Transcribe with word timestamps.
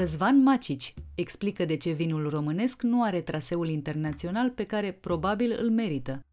Răzvan 0.00 0.42
Macici 0.42 0.94
explică 1.14 1.64
de 1.64 1.76
ce 1.76 1.90
vinul 1.90 2.28
românesc 2.28 2.82
nu 2.82 3.02
are 3.02 3.20
traseul 3.20 3.68
internațional 3.68 4.50
pe 4.50 4.66
care 4.66 4.92
probabil 4.92 5.56
îl 5.58 5.70
merită. 5.70 6.26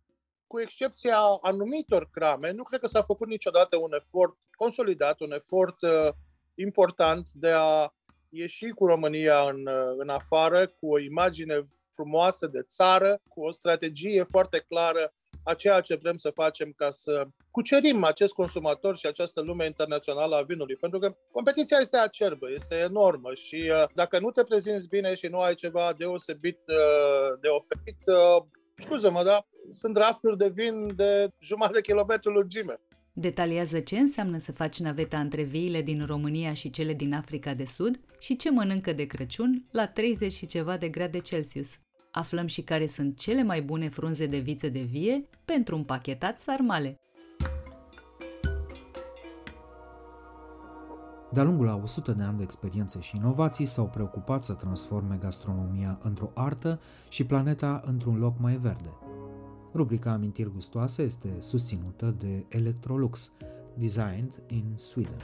Cu 0.48 0.60
excepția 0.60 1.18
anumitor 1.42 2.10
crame, 2.12 2.52
nu 2.52 2.64
cred 2.64 2.80
că 2.80 2.88
s-a 2.88 3.02
făcut 3.02 3.28
niciodată 3.28 3.78
un 3.78 3.94
efort 3.94 4.38
consolidat, 4.58 5.20
un 5.20 5.32
efort 5.32 5.82
uh, 5.82 6.10
important 6.56 7.32
de 7.32 7.50
a 7.50 7.94
ieși 8.30 8.70
cu 8.70 8.86
România 8.86 9.50
în, 9.50 9.68
uh, 9.68 9.96
în 9.98 10.10
afară, 10.10 10.68
cu 10.80 10.92
o 10.92 11.00
imagine 11.00 11.68
frumoasă 11.92 12.48
de 12.48 12.62
țară, 12.62 13.22
cu 13.28 13.42
o 13.42 13.52
strategie 13.52 14.24
foarte 14.24 14.60
clară 14.68 15.14
a 15.48 15.54
ceea 15.54 15.82
ce 15.82 15.96
vrem 15.96 16.18
să 16.18 16.30
facem 16.30 16.74
ca 16.76 16.92
să 16.92 17.28
cucerim 17.52 18.04
acest 18.04 18.34
consumator 18.34 18.98
și 18.98 19.06
această 19.06 19.42
lume 19.42 19.66
internațională 19.66 20.36
a 20.36 20.42
vinului. 20.42 20.76
Pentru 20.76 21.00
că 21.00 21.16
competiția 21.32 21.78
este 21.82 21.98
acerbă, 21.98 22.52
este 22.52 22.76
enormă 22.76 23.34
și 23.34 23.56
uh, 23.56 23.84
dacă 23.94 24.20
nu 24.20 24.32
te 24.32 24.44
prezinți 24.44 24.88
bine 24.88 25.16
și 25.16 25.28
nu 25.28 25.40
ai 25.40 25.56
ceva 25.56 25.94
deosebit 25.98 26.60
uh, 26.68 27.40
de 27.42 27.48
oferit, 27.48 28.02
uh, 28.06 28.46
scuză-mă, 28.76 29.24
dar 29.24 29.48
sunt 29.70 29.98
rafturi 29.98 30.38
de 30.38 30.50
vin 30.50 30.96
de 30.96 31.28
jumătate 31.40 31.74
de 31.74 31.82
kilometru 31.82 32.32
lungime. 32.32 32.80
Detaliază 33.14 33.80
ce 33.80 33.98
înseamnă 33.98 34.38
să 34.38 34.52
faci 34.52 34.80
naveta 34.80 35.20
între 35.20 35.44
viile 35.44 35.82
din 35.82 36.06
România 36.06 36.54
și 36.54 36.70
cele 36.70 36.94
din 36.94 37.14
Africa 37.14 37.54
de 37.54 37.66
Sud 37.66 38.00
și 38.20 38.36
ce 38.36 38.52
mănâncă 38.52 38.94
de 38.94 39.06
Crăciun 39.06 39.64
la 39.72 39.88
30 39.88 40.32
și 40.32 40.48
ceva 40.48 40.78
de 40.78 40.90
grade 40.90 41.20
Celsius. 41.20 41.70
Aflăm 42.18 42.46
și 42.46 42.62
care 42.62 42.88
sunt 42.88 43.18
cele 43.18 43.44
mai 43.44 43.62
bune 43.62 43.90
frunze 43.90 44.26
de 44.26 44.40
viță 44.40 44.70
de 44.70 44.82
vie 44.82 45.30
pentru 45.46 45.76
un 45.76 45.84
pachetat 45.84 46.40
sarmale. 46.40 46.96
De-a 51.32 51.44
lungul 51.44 51.68
a 51.68 51.76
100 51.76 52.12
de 52.12 52.24
ani 52.24 52.38
de 52.38 52.44
experiențe 52.44 53.02
și 53.02 53.16
inovații 53.16 53.66
s-au 53.66 53.88
preocupat 53.88 54.44
să 54.44 54.54
transforme 54.54 55.18
gastronomia 55.20 56.00
într-o 56.02 56.32
artă 56.34 56.80
și 57.10 57.26
planeta 57.26 57.82
într-un 57.86 58.20
loc 58.20 58.40
mai 58.40 58.56
verde. 58.56 58.90
Rubrica 59.74 60.12
Amintiri 60.12 60.52
gustoase 60.52 61.02
este 61.02 61.36
susținută 61.40 62.16
de 62.20 62.46
Electrolux, 62.50 63.32
designed 63.74 64.44
in 64.48 64.72
Sweden. 64.76 65.22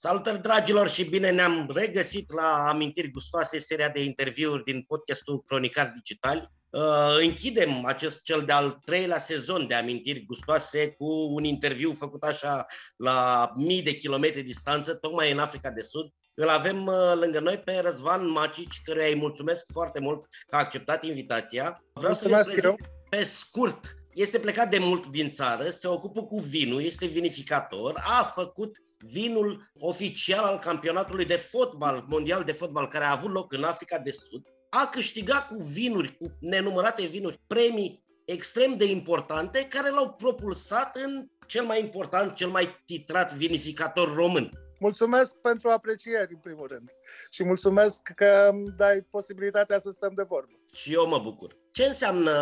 Salutări 0.00 0.42
dragilor 0.42 0.88
și 0.88 1.04
bine 1.04 1.30
ne-am 1.30 1.70
regăsit 1.74 2.32
la 2.32 2.68
Amintiri 2.68 3.10
Gustoase, 3.10 3.58
seria 3.58 3.88
de 3.88 4.04
interviuri 4.04 4.64
din 4.64 4.82
podcastul 4.82 5.42
Cronicar 5.42 5.92
Digital. 5.94 6.50
Uh, 6.70 7.16
închidem 7.20 7.84
acest 7.84 8.22
cel 8.22 8.42
de-al 8.42 8.78
treilea 8.84 9.18
sezon 9.18 9.66
de 9.66 9.74
Amintiri 9.74 10.24
Gustoase 10.24 10.88
cu 10.88 11.06
un 11.06 11.44
interviu 11.44 11.92
făcut 11.92 12.22
așa 12.22 12.66
la 12.96 13.50
mii 13.54 13.82
de 13.82 13.96
kilometri 13.96 14.42
distanță, 14.42 14.94
tocmai 14.94 15.32
în 15.32 15.38
Africa 15.38 15.70
de 15.70 15.82
Sud. 15.82 16.12
Îl 16.34 16.48
avem 16.48 16.86
uh, 16.86 17.12
lângă 17.14 17.40
noi 17.40 17.58
pe 17.58 17.78
Răzvan 17.78 18.30
Macici, 18.30 18.80
căruia 18.84 19.06
îi 19.06 19.16
mulțumesc 19.16 19.66
foarte 19.72 20.00
mult 20.00 20.26
că 20.48 20.56
a 20.56 20.58
acceptat 20.58 21.04
invitația. 21.04 21.84
Vreau 21.92 22.12
Mulțumesc, 22.12 22.44
să 22.44 22.54
vă 22.54 22.60
prezint 22.60 22.78
pe 23.08 23.24
scurt. 23.24 23.94
Este 24.14 24.38
plecat 24.38 24.70
de 24.70 24.78
mult 24.78 25.06
din 25.06 25.30
țară, 25.30 25.70
se 25.70 25.88
ocupă 25.88 26.24
cu 26.24 26.38
vinul, 26.38 26.82
este 26.82 27.06
vinificator, 27.06 28.02
a 28.04 28.22
făcut 28.22 28.76
vinul 28.98 29.70
oficial 29.78 30.44
al 30.44 30.58
campionatului 30.58 31.24
de 31.24 31.36
fotbal, 31.36 32.04
mondial 32.08 32.42
de 32.42 32.52
fotbal, 32.52 32.88
care 32.88 33.04
a 33.04 33.12
avut 33.12 33.32
loc 33.32 33.52
în 33.52 33.64
Africa 33.64 33.98
de 33.98 34.10
Sud, 34.10 34.46
a 34.70 34.88
câștigat 34.92 35.48
cu 35.48 35.62
vinuri, 35.62 36.16
cu 36.16 36.36
nenumărate 36.40 37.06
vinuri, 37.06 37.40
premii 37.46 38.04
extrem 38.24 38.76
de 38.76 38.84
importante 38.84 39.66
care 39.68 39.90
l-au 39.90 40.12
propulsat 40.12 40.96
în 40.96 41.28
cel 41.46 41.64
mai 41.64 41.80
important, 41.80 42.34
cel 42.34 42.48
mai 42.48 42.82
titrat 42.84 43.34
vinificator 43.34 44.14
român. 44.14 44.50
Mulțumesc 44.80 45.34
pentru 45.36 45.68
aprecieri, 45.68 46.32
în 46.32 46.38
primul 46.40 46.66
rând. 46.66 46.90
Și 47.30 47.44
mulțumesc 47.44 48.02
că 48.16 48.48
îmi 48.50 48.74
dai 48.76 49.06
posibilitatea 49.10 49.78
să 49.78 49.90
stăm 49.90 50.12
de 50.14 50.22
vorbă. 50.22 50.52
Și 50.74 50.92
eu 50.92 51.08
mă 51.08 51.18
bucur. 51.18 51.56
Ce 51.72 51.84
înseamnă 51.84 52.32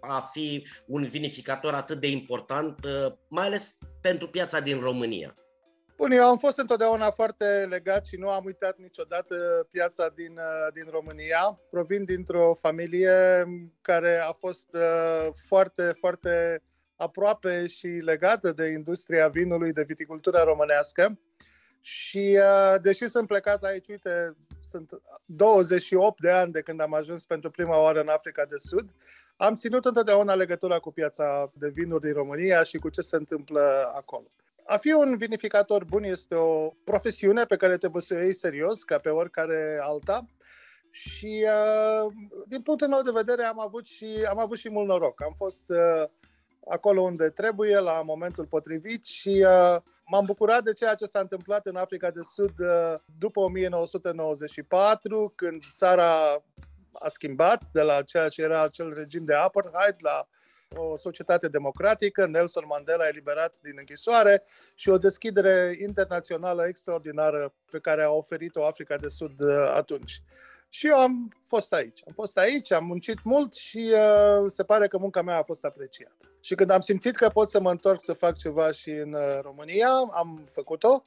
a 0.00 0.20
fi 0.32 0.66
un 0.86 1.04
vinificator 1.04 1.74
atât 1.74 2.00
de 2.00 2.10
important, 2.10 2.86
mai 3.28 3.46
ales 3.46 3.78
pentru 4.00 4.28
piața 4.28 4.60
din 4.60 4.80
România? 4.80 5.34
Bun, 5.96 6.10
eu 6.10 6.24
am 6.24 6.36
fost 6.36 6.58
întotdeauna 6.58 7.10
foarte 7.10 7.66
legat 7.68 8.06
și 8.06 8.16
nu 8.16 8.28
am 8.28 8.44
uitat 8.44 8.78
niciodată 8.78 9.66
piața 9.70 10.12
din, 10.14 10.30
uh, 10.30 10.72
din 10.72 10.86
România. 10.90 11.58
Provin 11.70 12.04
dintr-o 12.04 12.54
familie 12.54 13.44
care 13.80 14.18
a 14.18 14.32
fost 14.32 14.74
uh, 14.74 15.28
foarte, 15.46 15.82
foarte 15.82 16.62
aproape 16.96 17.66
și 17.66 17.86
legată 17.86 18.52
de 18.52 18.66
industria 18.66 19.28
vinului, 19.28 19.72
de 19.72 19.82
viticultura 19.82 20.44
românească. 20.44 21.18
Și 21.80 22.38
uh, 22.40 22.80
deși 22.80 23.06
sunt 23.06 23.26
plecat 23.26 23.64
aici, 23.64 23.88
uite, 23.88 24.36
sunt 24.62 24.90
28 25.24 26.20
de 26.20 26.30
ani 26.30 26.52
de 26.52 26.60
când 26.60 26.80
am 26.80 26.94
ajuns 26.94 27.24
pentru 27.24 27.50
prima 27.50 27.80
oară 27.80 28.00
în 28.00 28.08
Africa 28.08 28.44
de 28.44 28.56
Sud, 28.56 28.90
am 29.36 29.54
ținut 29.54 29.84
întotdeauna 29.84 30.34
legătura 30.34 30.78
cu 30.78 30.92
piața 30.92 31.50
de 31.54 31.68
vinuri 31.68 32.02
din 32.02 32.12
România 32.12 32.62
și 32.62 32.78
cu 32.78 32.88
ce 32.88 33.00
se 33.00 33.16
întâmplă 33.16 33.92
acolo. 33.94 34.26
A 34.68 34.76
fi 34.76 34.92
un 34.92 35.16
vinificator 35.16 35.84
bun 35.84 36.02
este 36.02 36.34
o 36.34 36.70
profesiune 36.84 37.44
pe 37.44 37.56
care 37.56 37.76
trebuie 37.76 38.02
să 38.02 38.14
o 38.14 38.22
iei 38.22 38.34
serios, 38.34 38.82
ca 38.82 38.98
pe 38.98 39.08
oricare 39.08 39.78
alta. 39.82 40.26
Și 40.90 41.44
uh, 41.44 42.12
din 42.46 42.62
punctul 42.62 42.88
meu 42.88 43.02
de 43.02 43.10
vedere 43.10 43.44
am 43.44 43.60
avut 43.60 43.86
și, 43.86 44.26
am 44.28 44.38
avut 44.38 44.58
și 44.58 44.70
mult 44.70 44.86
noroc. 44.86 45.22
Am 45.22 45.32
fost 45.36 45.64
uh, 45.68 46.08
acolo 46.68 47.02
unde 47.02 47.28
trebuie, 47.28 47.78
la 47.78 48.02
momentul 48.02 48.46
potrivit 48.46 49.06
și 49.06 49.46
uh, 49.48 49.80
m-am 50.06 50.24
bucurat 50.24 50.62
de 50.62 50.72
ceea 50.72 50.94
ce 50.94 51.04
s-a 51.04 51.20
întâmplat 51.20 51.66
în 51.66 51.76
Africa 51.76 52.10
de 52.10 52.20
Sud 52.22 52.54
după 53.18 53.40
1994, 53.40 55.32
când 55.36 55.62
țara 55.74 56.42
a 56.92 57.08
schimbat 57.08 57.62
de 57.72 57.80
la 57.80 58.02
ceea 58.02 58.28
ce 58.28 58.42
era 58.42 58.62
acel 58.62 58.94
regim 58.94 59.24
de 59.24 59.34
apartheid 59.34 59.96
la 59.98 60.28
o 60.74 60.96
societate 60.96 61.48
democratică, 61.48 62.26
Nelson 62.26 62.64
Mandela 62.68 63.08
eliberat 63.08 63.58
din 63.62 63.74
închisoare 63.78 64.42
și 64.74 64.88
o 64.88 64.98
deschidere 64.98 65.76
internațională 65.80 66.66
extraordinară 66.66 67.54
pe 67.70 67.78
care 67.78 68.02
a 68.02 68.10
oferit-o 68.10 68.66
Africa 68.66 68.96
de 68.96 69.08
Sud 69.08 69.40
uh, 69.40 69.72
atunci. 69.74 70.22
Și 70.68 70.86
eu 70.86 70.96
am 70.96 71.32
fost 71.40 71.72
aici. 71.72 72.02
Am 72.06 72.12
fost 72.12 72.38
aici, 72.38 72.72
am 72.72 72.84
muncit 72.84 73.24
mult 73.24 73.54
și 73.54 73.92
uh, 73.92 74.44
se 74.46 74.64
pare 74.64 74.88
că 74.88 74.98
munca 74.98 75.22
mea 75.22 75.36
a 75.36 75.42
fost 75.42 75.64
apreciată. 75.64 76.16
Și 76.40 76.54
când 76.54 76.70
am 76.70 76.80
simțit 76.80 77.16
că 77.16 77.28
pot 77.28 77.50
să 77.50 77.60
mă 77.60 77.70
întorc 77.70 78.04
să 78.04 78.12
fac 78.12 78.36
ceva 78.36 78.70
și 78.70 78.90
în 78.90 79.12
uh, 79.12 79.38
România, 79.42 79.90
am 80.12 80.44
făcut-o 80.50 81.02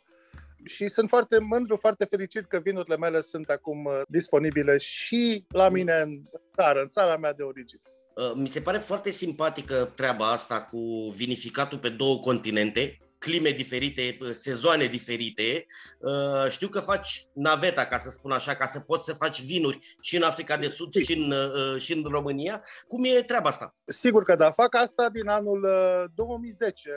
și 0.63 0.87
sunt 0.87 1.09
foarte 1.09 1.39
mândru, 1.39 1.75
foarte 1.75 2.05
fericit 2.05 2.45
că 2.45 2.59
vinurile 2.59 2.97
mele 2.97 3.19
sunt 3.19 3.49
acum 3.49 3.85
uh, 3.85 4.01
disponibile 4.07 4.77
și 4.77 5.45
la 5.49 5.69
mine 5.69 5.93
în 5.93 6.21
țară, 6.55 6.81
în 6.81 6.87
țara 6.87 7.17
mea 7.17 7.33
de 7.33 7.43
origine. 7.43 7.81
Uh, 8.19 8.31
mi 8.35 8.47
se 8.47 8.61
pare 8.61 8.77
foarte 8.77 9.11
simpatică 9.11 9.91
treaba 9.95 10.31
asta 10.31 10.61
cu 10.61 11.13
vinificatul 11.15 11.77
pe 11.77 11.89
două 11.89 12.19
continente. 12.19 12.97
clime 13.17 13.49
diferite, 13.49 14.17
sezoane 14.33 14.85
diferite. 14.85 15.65
Uh, 15.99 16.49
știu 16.49 16.67
că 16.67 16.79
faci 16.79 17.27
naveta, 17.33 17.85
ca 17.85 17.97
să 17.97 18.09
spun 18.09 18.31
așa, 18.31 18.53
ca 18.53 18.65
să 18.65 18.79
poți 18.79 19.05
să 19.05 19.13
faci 19.13 19.41
vinuri 19.41 19.79
și 20.01 20.15
în 20.15 20.23
Africa 20.23 20.57
de 20.57 20.67
Sud 20.67 20.93
și 20.93 21.17
în, 21.17 21.31
uh, 21.31 21.81
și 21.81 21.93
în 21.93 22.03
România. 22.03 22.63
Cum 22.87 23.03
e 23.03 23.21
treaba 23.21 23.49
asta? 23.49 23.75
Sigur 23.85 24.23
că 24.23 24.35
da, 24.35 24.51
fac 24.51 24.75
asta 24.75 25.09
din 25.09 25.27
anul 25.27 25.67
2010 26.15 26.89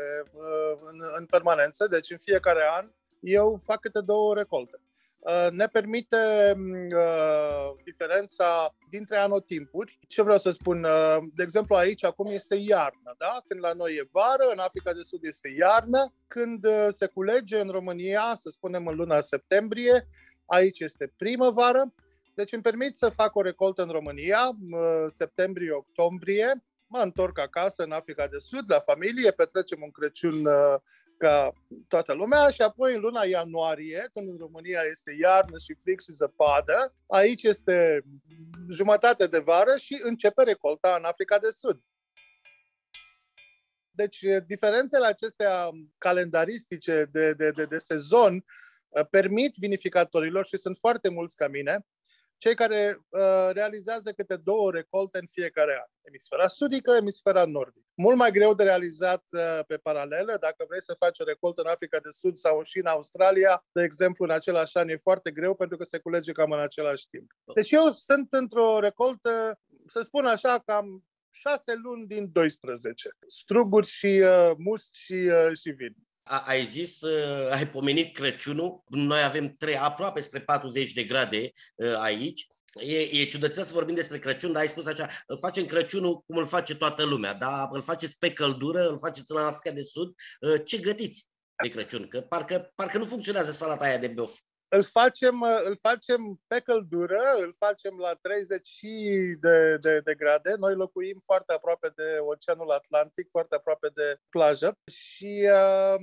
în, 0.87 0.99
în 1.19 1.27
permanență, 1.27 1.87
deci 1.87 2.11
în 2.11 2.19
fiecare 2.19 2.63
an 2.79 2.87
eu 3.23 3.61
fac 3.65 3.81
câte 3.81 4.01
două 4.01 4.35
recolte. 4.35 4.81
Uh, 5.23 5.51
ne 5.51 5.67
permite 5.67 6.55
mm, 6.57 6.91
uh, 6.91 7.69
diferența 7.85 8.75
dintre 8.89 9.17
anotimpuri. 9.17 9.99
Ce 10.09 10.23
vreau 10.23 10.39
să 10.39 10.51
spun? 10.51 10.85
Uh, 10.85 11.19
de 11.35 11.43
exemplu, 11.43 11.75
aici 11.75 12.05
acum 12.05 12.27
este 12.27 12.55
iarnă, 12.55 13.15
da? 13.19 13.43
Când 13.49 13.61
la 13.61 13.73
noi 13.73 13.95
e 13.95 14.05
vară, 14.13 14.51
în 14.53 14.59
Africa 14.59 14.93
de 14.93 15.03
Sud 15.03 15.25
este 15.25 15.55
iarnă. 15.59 16.13
Când 16.27 16.67
se 16.89 17.07
culege 17.07 17.61
în 17.61 17.69
România, 17.69 18.33
să 18.35 18.51
spunem 18.51 18.87
în 18.87 18.97
luna 18.97 19.21
septembrie, 19.21 20.09
aici 20.47 20.81
este 20.81 21.13
primăvară. 21.17 21.95
Deci 22.35 22.53
îmi 22.53 22.63
permit 22.63 22.97
să 22.97 23.09
fac 23.09 23.35
o 23.35 23.43
recoltă 23.43 23.83
în 23.83 23.89
România, 23.89 24.51
septembrie-octombrie, 25.07 26.63
mă 26.93 26.99
întorc 26.99 27.39
acasă 27.39 27.83
în 27.83 27.93
Africa 27.93 28.27
de 28.27 28.39
Sud, 28.39 28.71
la 28.71 28.81
familie, 28.81 29.31
petrecem 29.31 29.79
un 29.83 29.91
Crăciun 29.91 30.43
ca 31.17 31.53
toată 31.89 32.13
lumea 32.13 32.51
și 32.51 32.63
apoi 32.63 32.95
în 32.95 33.01
luna 33.01 33.25
ianuarie, 33.25 34.09
când 34.13 34.29
în 34.29 34.37
România 34.37 34.81
este 34.91 35.17
iarnă 35.21 35.59
și 35.59 35.75
frig 35.83 36.01
și 36.01 36.13
zăpadă, 36.13 36.95
aici 37.07 37.43
este 37.43 38.05
jumătate 38.71 39.27
de 39.27 39.39
vară 39.39 39.77
și 39.77 40.01
începe 40.03 40.43
recolta 40.43 40.97
în 40.99 41.05
Africa 41.05 41.39
de 41.39 41.51
Sud. 41.51 41.81
Deci, 43.91 44.19
diferențele 44.47 45.07
acestea 45.07 45.71
calendaristice 45.99 47.09
de, 47.11 47.33
de, 47.33 47.51
de, 47.51 47.65
de 47.65 47.79
sezon 47.79 48.45
uh, 48.89 49.07
permit 49.11 49.55
vinificatorilor, 49.57 50.47
și 50.47 50.57
sunt 50.57 50.79
foarte 50.79 51.09
mulți 51.09 51.37
ca 51.37 51.49
mine, 51.49 51.87
cei 52.43 52.55
care 52.55 52.99
uh, 53.09 53.51
realizează 53.53 54.13
câte 54.13 54.37
două 54.37 54.71
recolte 54.71 55.19
în 55.19 55.27
fiecare 55.27 55.73
an. 55.73 55.91
Emisfera 56.03 56.49
sudică, 56.49 56.93
emisfera 57.01 57.45
nordică. 57.45 57.87
Mult 57.95 58.17
mai 58.17 58.31
greu 58.31 58.55
de 58.55 58.63
realizat 58.63 59.25
uh, 59.31 59.65
pe 59.67 59.77
paralelă. 59.77 60.37
Dacă 60.41 60.65
vrei 60.69 60.83
să 60.83 60.95
faci 60.99 61.19
o 61.19 61.25
recoltă 61.25 61.61
în 61.61 61.67
Africa 61.67 61.99
de 61.99 62.09
Sud 62.11 62.37
sau 62.37 62.63
și 62.63 62.79
în 62.79 62.87
Australia, 62.87 63.65
de 63.73 63.83
exemplu, 63.83 64.25
în 64.25 64.31
același 64.31 64.77
an 64.77 64.89
e 64.89 64.97
foarte 64.97 65.31
greu 65.31 65.55
pentru 65.55 65.77
că 65.77 65.85
se 65.85 65.99
culege 65.99 66.33
cam 66.33 66.51
în 66.51 66.61
același 66.61 67.09
timp. 67.09 67.31
Deci 67.55 67.71
eu 67.71 67.93
sunt 67.93 68.33
într-o 68.33 68.81
recoltă, 68.81 69.59
să 69.87 70.01
spun 70.01 70.27
așa, 70.27 70.63
cam 70.67 71.05
șase 71.31 71.75
luni 71.83 72.07
din 72.07 72.33
12. 72.33 73.09
Struguri 73.27 73.87
și 73.87 74.23
uh, 74.25 74.51
must 74.57 74.95
și, 74.95 75.13
uh, 75.13 75.57
și 75.57 75.71
vin 75.71 75.95
ai 76.23 76.65
zis, 76.65 77.01
uh, 77.01 77.51
ai 77.51 77.67
pomenit 77.67 78.15
Crăciunul, 78.15 78.83
noi 78.89 79.23
avem 79.23 79.55
trei, 79.59 79.77
aproape 79.77 80.21
spre 80.21 80.41
40 80.41 80.93
de 80.93 81.03
grade 81.03 81.51
uh, 81.75 81.95
aici. 81.99 82.47
E, 82.81 82.99
e 83.01 83.25
ciudățel 83.25 83.65
să 83.65 83.73
vorbim 83.73 83.95
despre 83.95 84.19
Crăciun, 84.19 84.53
dar 84.53 84.61
ai 84.61 84.69
spus 84.69 84.87
așa, 84.87 85.09
facem 85.41 85.65
Crăciunul 85.65 86.21
cum 86.27 86.37
îl 86.37 86.47
face 86.47 86.75
toată 86.75 87.05
lumea, 87.05 87.35
dar 87.35 87.69
îl 87.71 87.83
faceți 87.83 88.19
pe 88.19 88.33
căldură, 88.33 88.89
îl 88.89 88.99
faceți 88.99 89.33
în 89.33 89.37
Africa 89.37 89.71
de 89.71 89.83
Sud. 89.83 90.15
Uh, 90.41 90.61
ce 90.65 90.79
gătiți 90.79 91.29
de 91.63 91.69
Crăciun? 91.69 92.09
Că 92.09 92.21
parcă, 92.21 92.73
parcă 92.75 92.99
nu 92.99 93.05
funcționează 93.05 93.51
salata 93.51 93.85
aia 93.85 93.99
de 93.99 94.09
beof 94.09 94.39
îl 94.75 94.83
facem, 94.83 95.43
îl 95.43 95.77
facem 95.81 96.41
pe 96.47 96.61
căldură, 96.61 97.21
îl 97.39 97.55
facem 97.59 97.97
la 97.99 98.15
30 98.15 98.81
de, 99.41 99.77
de, 99.81 100.01
de 100.01 100.15
grade. 100.15 100.55
Noi 100.59 100.75
locuim 100.75 101.19
foarte 101.25 101.53
aproape 101.53 101.93
de 101.97 102.19
Oceanul 102.21 102.71
Atlantic, 102.71 103.29
foarte 103.31 103.55
aproape 103.55 103.89
de 103.95 104.17
plajă 104.29 104.79
și 104.93 105.49
uh, 105.51 105.97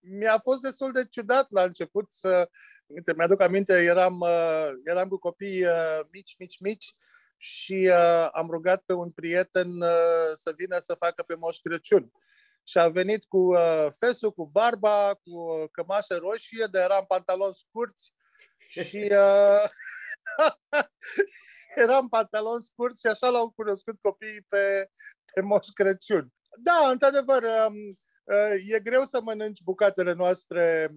mi-a 0.00 0.38
fost 0.38 0.60
destul 0.60 0.92
de 0.92 1.06
ciudat 1.10 1.50
la 1.50 1.62
început 1.62 2.12
să... 2.12 2.48
Uite, 2.86 3.14
mi-aduc 3.16 3.40
aminte, 3.40 3.82
eram, 3.82 4.20
uh, 4.20 4.68
eram 4.84 5.08
cu 5.08 5.18
copii 5.18 5.64
uh, 5.64 6.00
mici, 6.12 6.34
mici, 6.38 6.60
mici 6.60 6.94
și 7.36 7.88
uh, 7.90 8.28
am 8.32 8.48
rugat 8.50 8.82
pe 8.86 8.92
un 8.92 9.10
prieten 9.10 9.68
uh, 9.68 10.30
să 10.32 10.52
vină 10.56 10.78
să 10.78 10.94
facă 10.94 11.22
pe 11.22 11.34
Moș 11.38 11.56
Crăciun 11.58 12.12
și 12.70 12.78
a 12.78 12.88
venit 12.88 13.24
cu 13.24 13.38
uh, 13.38 13.86
fesul, 13.98 14.32
cu 14.32 14.46
barba, 14.46 15.14
cu 15.14 15.30
uh, 15.30 15.68
cămașă 15.70 16.16
roșie, 16.16 16.66
de 16.70 16.78
eram 16.78 17.04
pantaloni 17.08 17.54
scurți 17.54 18.12
și 18.68 19.10
uh, 19.26 19.64
eram 21.84 22.08
pantaloni 22.08 22.62
scurți 22.62 23.00
și 23.00 23.06
așa 23.06 23.28
l-au 23.28 23.50
cunoscut 23.50 23.98
copiii 24.00 24.46
pe, 24.48 24.90
pe 25.34 25.40
Moș 25.40 25.66
Crăciun. 25.74 26.28
Da, 26.58 26.90
într-adevăr, 26.90 27.42
um, 27.42 27.74
uh, 28.24 28.54
e 28.68 28.80
greu 28.80 29.04
să 29.04 29.20
mănânci 29.20 29.62
bucatele 29.62 30.12
noastre 30.12 30.90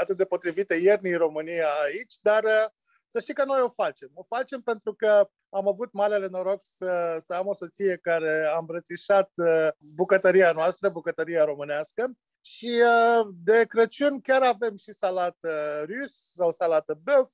atât 0.00 0.16
de 0.16 0.24
potrivite 0.24 0.74
iernii 0.74 1.12
în 1.12 1.18
România 1.18 1.68
aici, 1.84 2.14
dar 2.20 2.44
uh, 2.44 2.66
să 3.08 3.20
știi 3.20 3.34
că 3.34 3.44
noi 3.44 3.60
o 3.60 3.68
facem. 3.68 4.10
O 4.14 4.22
facem 4.22 4.60
pentru 4.60 4.94
că 4.94 5.28
am 5.48 5.68
avut 5.68 5.92
marele 5.92 6.26
noroc 6.26 6.60
să, 6.62 7.16
să 7.18 7.34
am 7.34 7.46
o 7.46 7.54
soție 7.54 7.96
care 7.96 8.50
a 8.52 8.58
îmbrățișat 8.58 9.30
uh, 9.34 9.68
bucătăria 9.78 10.52
noastră, 10.52 10.88
bucătăria 10.88 11.44
românească. 11.44 12.10
Și 12.40 12.80
uh, 12.82 13.28
de 13.42 13.64
Crăciun 13.68 14.20
chiar 14.20 14.42
avem 14.42 14.76
și 14.76 14.92
salată 14.92 15.84
rus 15.86 16.32
sau 16.34 16.52
salată 16.52 17.00
băf, 17.02 17.32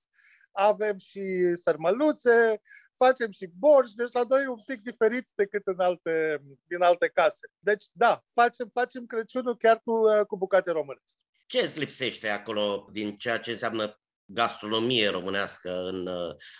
avem 0.52 0.98
și 0.98 1.54
sărmăluțe, 1.54 2.60
facem 2.96 3.30
și 3.30 3.50
borș, 3.58 3.90
deci 3.90 4.12
la 4.12 4.22
noi 4.28 4.42
e 4.42 4.48
un 4.48 4.62
pic 4.66 4.82
diferit 4.82 5.30
decât 5.34 5.66
în 5.66 5.80
alte, 5.80 6.42
din 6.64 6.82
alte 6.82 7.08
case. 7.08 7.50
Deci 7.58 7.84
da, 7.92 8.24
facem, 8.32 8.68
facem 8.72 9.06
Crăciunul 9.06 9.56
chiar 9.56 9.80
cu, 9.84 9.92
uh, 9.92 10.26
cu 10.26 10.36
bucate 10.36 10.70
românești. 10.70 11.16
Ce 11.46 11.58
îți 11.58 11.78
lipsește 11.78 12.28
acolo 12.28 12.88
din 12.92 13.16
ceea 13.16 13.38
ce 13.38 13.50
înseamnă 13.50 13.98
gastronomie 14.24 15.08
românească 15.08 15.70
în, 15.84 16.08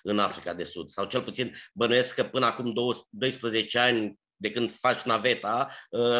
în 0.02 0.18
Africa 0.18 0.54
de 0.54 0.64
Sud. 0.64 0.88
Sau 0.88 1.04
cel 1.04 1.22
puțin 1.22 1.52
bănuiesc 1.74 2.14
că 2.14 2.24
până 2.24 2.46
acum 2.46 2.72
12 3.10 3.78
ani 3.78 4.18
de 4.36 4.50
când 4.50 4.70
faci 4.70 5.02
naveta, 5.02 5.68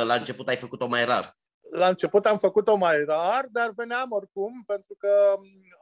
la 0.05 0.15
început 0.15 0.49
ai 0.49 0.57
făcut-o 0.57 0.87
mai 0.87 1.05
rar. 1.05 1.35
La 1.71 1.89
început 1.89 2.27
am 2.27 2.39
făcut-o 2.39 2.77
mai 2.77 3.05
rar, 3.05 3.47
dar 3.51 3.73
veneam 3.77 4.11
oricum 4.11 4.63
pentru 4.67 4.95
că 4.99 5.35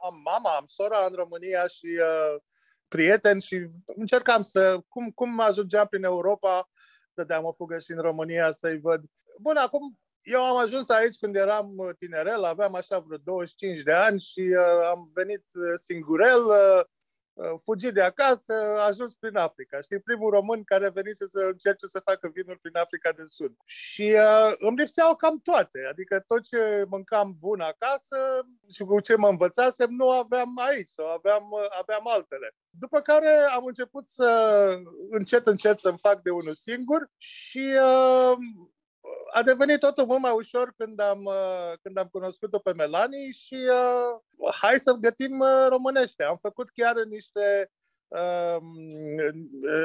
am 0.03 0.21
mama, 0.23 0.55
am 0.55 0.65
sora 0.65 1.05
în 1.05 1.13
România 1.15 1.67
și 1.67 1.85
uh, 1.85 2.41
prieteni 2.87 3.41
și 3.41 3.67
încercam 3.85 4.41
să, 4.41 4.79
cum, 4.87 5.11
cum 5.11 5.39
ajungeam 5.39 5.87
prin 5.87 6.03
Europa, 6.03 6.69
dădeam 7.13 7.45
o 7.45 7.51
fugă 7.51 7.79
și 7.79 7.91
în 7.91 8.01
România 8.01 8.51
să-i 8.51 8.79
văd. 8.79 9.03
Bun, 9.39 9.55
acum 9.55 9.99
eu 10.23 10.41
am 10.41 10.57
ajuns 10.57 10.89
aici 10.89 11.15
când 11.15 11.35
eram 11.35 11.73
uh, 11.77 11.89
tinerel, 11.99 12.43
aveam 12.43 12.75
așa 12.75 12.99
vreo 12.99 13.17
25 13.17 13.79
de 13.79 13.91
ani 13.91 14.19
și 14.19 14.39
uh, 14.39 14.87
am 14.89 15.11
venit 15.13 15.43
uh, 15.53 15.73
singurel, 15.75 16.45
uh, 16.45 16.81
uh, 17.33 17.59
fugit 17.63 17.93
de 17.93 18.01
acasă, 18.01 18.53
ajuns 18.87 19.13
prin 19.13 19.35
Africa. 19.35 19.81
Știi, 19.81 19.99
primul 19.99 20.29
român 20.29 20.63
care 20.63 20.89
venise 20.89 21.25
să 21.25 21.39
încerce 21.51 21.85
să 21.85 22.01
facă 22.05 22.31
vinuri 22.33 22.59
prin 22.59 22.77
Africa 22.77 23.11
de 23.11 23.23
Sud. 23.25 23.53
Și 23.65 24.15
uh, 24.15 24.53
îmi 24.57 24.77
lipseau 24.77 25.15
cam 25.15 25.39
toate, 25.39 25.87
adică 25.89 26.23
tot 26.27 26.43
ce 26.43 26.85
mâncam 26.89 27.35
bun 27.39 27.59
acasă 27.61 28.45
și 28.73 28.83
cu 28.83 28.99
ce 28.99 29.15
mă 29.15 29.27
învățasem 29.27 29.89
nu 29.89 30.09
aveam 30.09 30.57
aici 30.57 30.89
sau 30.89 31.05
aveam, 31.05 31.43
uh, 31.51 31.79
aveam 31.79 32.07
altele. 32.07 32.55
După 32.69 32.99
care 32.99 33.35
am 33.55 33.65
început 33.65 34.09
să 34.09 34.29
încet, 35.09 35.45
încet 35.45 35.79
să-mi 35.79 35.97
fac 35.97 36.21
de 36.21 36.29
unul 36.29 36.53
singur 36.53 37.09
și 37.17 37.65
uh, 37.81 38.37
a 39.33 39.43
devenit 39.43 39.79
totul 39.79 40.05
mult 40.05 40.21
mai 40.21 40.31
ușor 40.31 40.73
când 40.77 40.99
am, 40.99 41.25
uh, 41.25 41.73
când 41.81 41.97
am 41.97 42.07
cunoscut-o 42.11 42.59
pe 42.59 42.73
Melanie 42.73 43.31
și 43.31 43.55
uh, 43.55 44.53
hai 44.61 44.77
să 44.79 44.93
gătim 44.93 45.39
uh, 45.39 45.65
românește. 45.67 46.23
Am 46.23 46.37
făcut 46.37 46.69
chiar 46.69 46.95
niște 46.95 47.71
uh, 48.07 48.57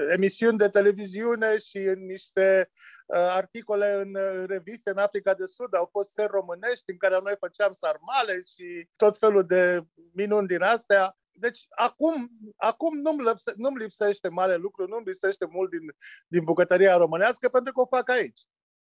emisiuni 0.09 0.59
de 0.59 0.69
televiziune 0.69 1.59
și 1.59 1.77
în 1.77 2.07
niște 2.07 2.71
uh, 3.07 3.17
articole 3.17 3.93
în 3.93 4.15
uh, 4.15 4.45
reviste 4.47 4.91
în 4.91 4.99
Africa 4.99 5.35
de 5.35 5.47
Sud. 5.47 5.75
Au 5.75 5.89
fost 5.93 6.13
seri 6.13 6.31
românești 6.31 6.91
în 6.91 6.97
care 6.97 7.19
noi 7.23 7.37
făceam 7.39 7.73
sarmale 7.73 8.43
și 8.43 8.89
tot 8.97 9.19
felul 9.19 9.47
de 9.47 9.83
minuni 10.13 10.47
din 10.47 10.63
astea. 10.63 11.17
Deci 11.33 11.67
acum, 11.69 12.31
acum 12.57 12.99
nu-mi, 12.99 13.23
lipse, 13.23 13.53
nu-mi 13.57 13.79
lipsește 13.79 14.29
mare 14.29 14.57
lucru, 14.57 14.87
nu-mi 14.87 15.05
lipsește 15.07 15.47
mult 15.51 15.71
din, 15.71 15.95
din 16.27 16.45
bucătăria 16.45 16.97
românească 16.97 17.49
pentru 17.49 17.73
că 17.73 17.81
o 17.81 17.87
fac 17.87 18.09
aici. 18.09 18.47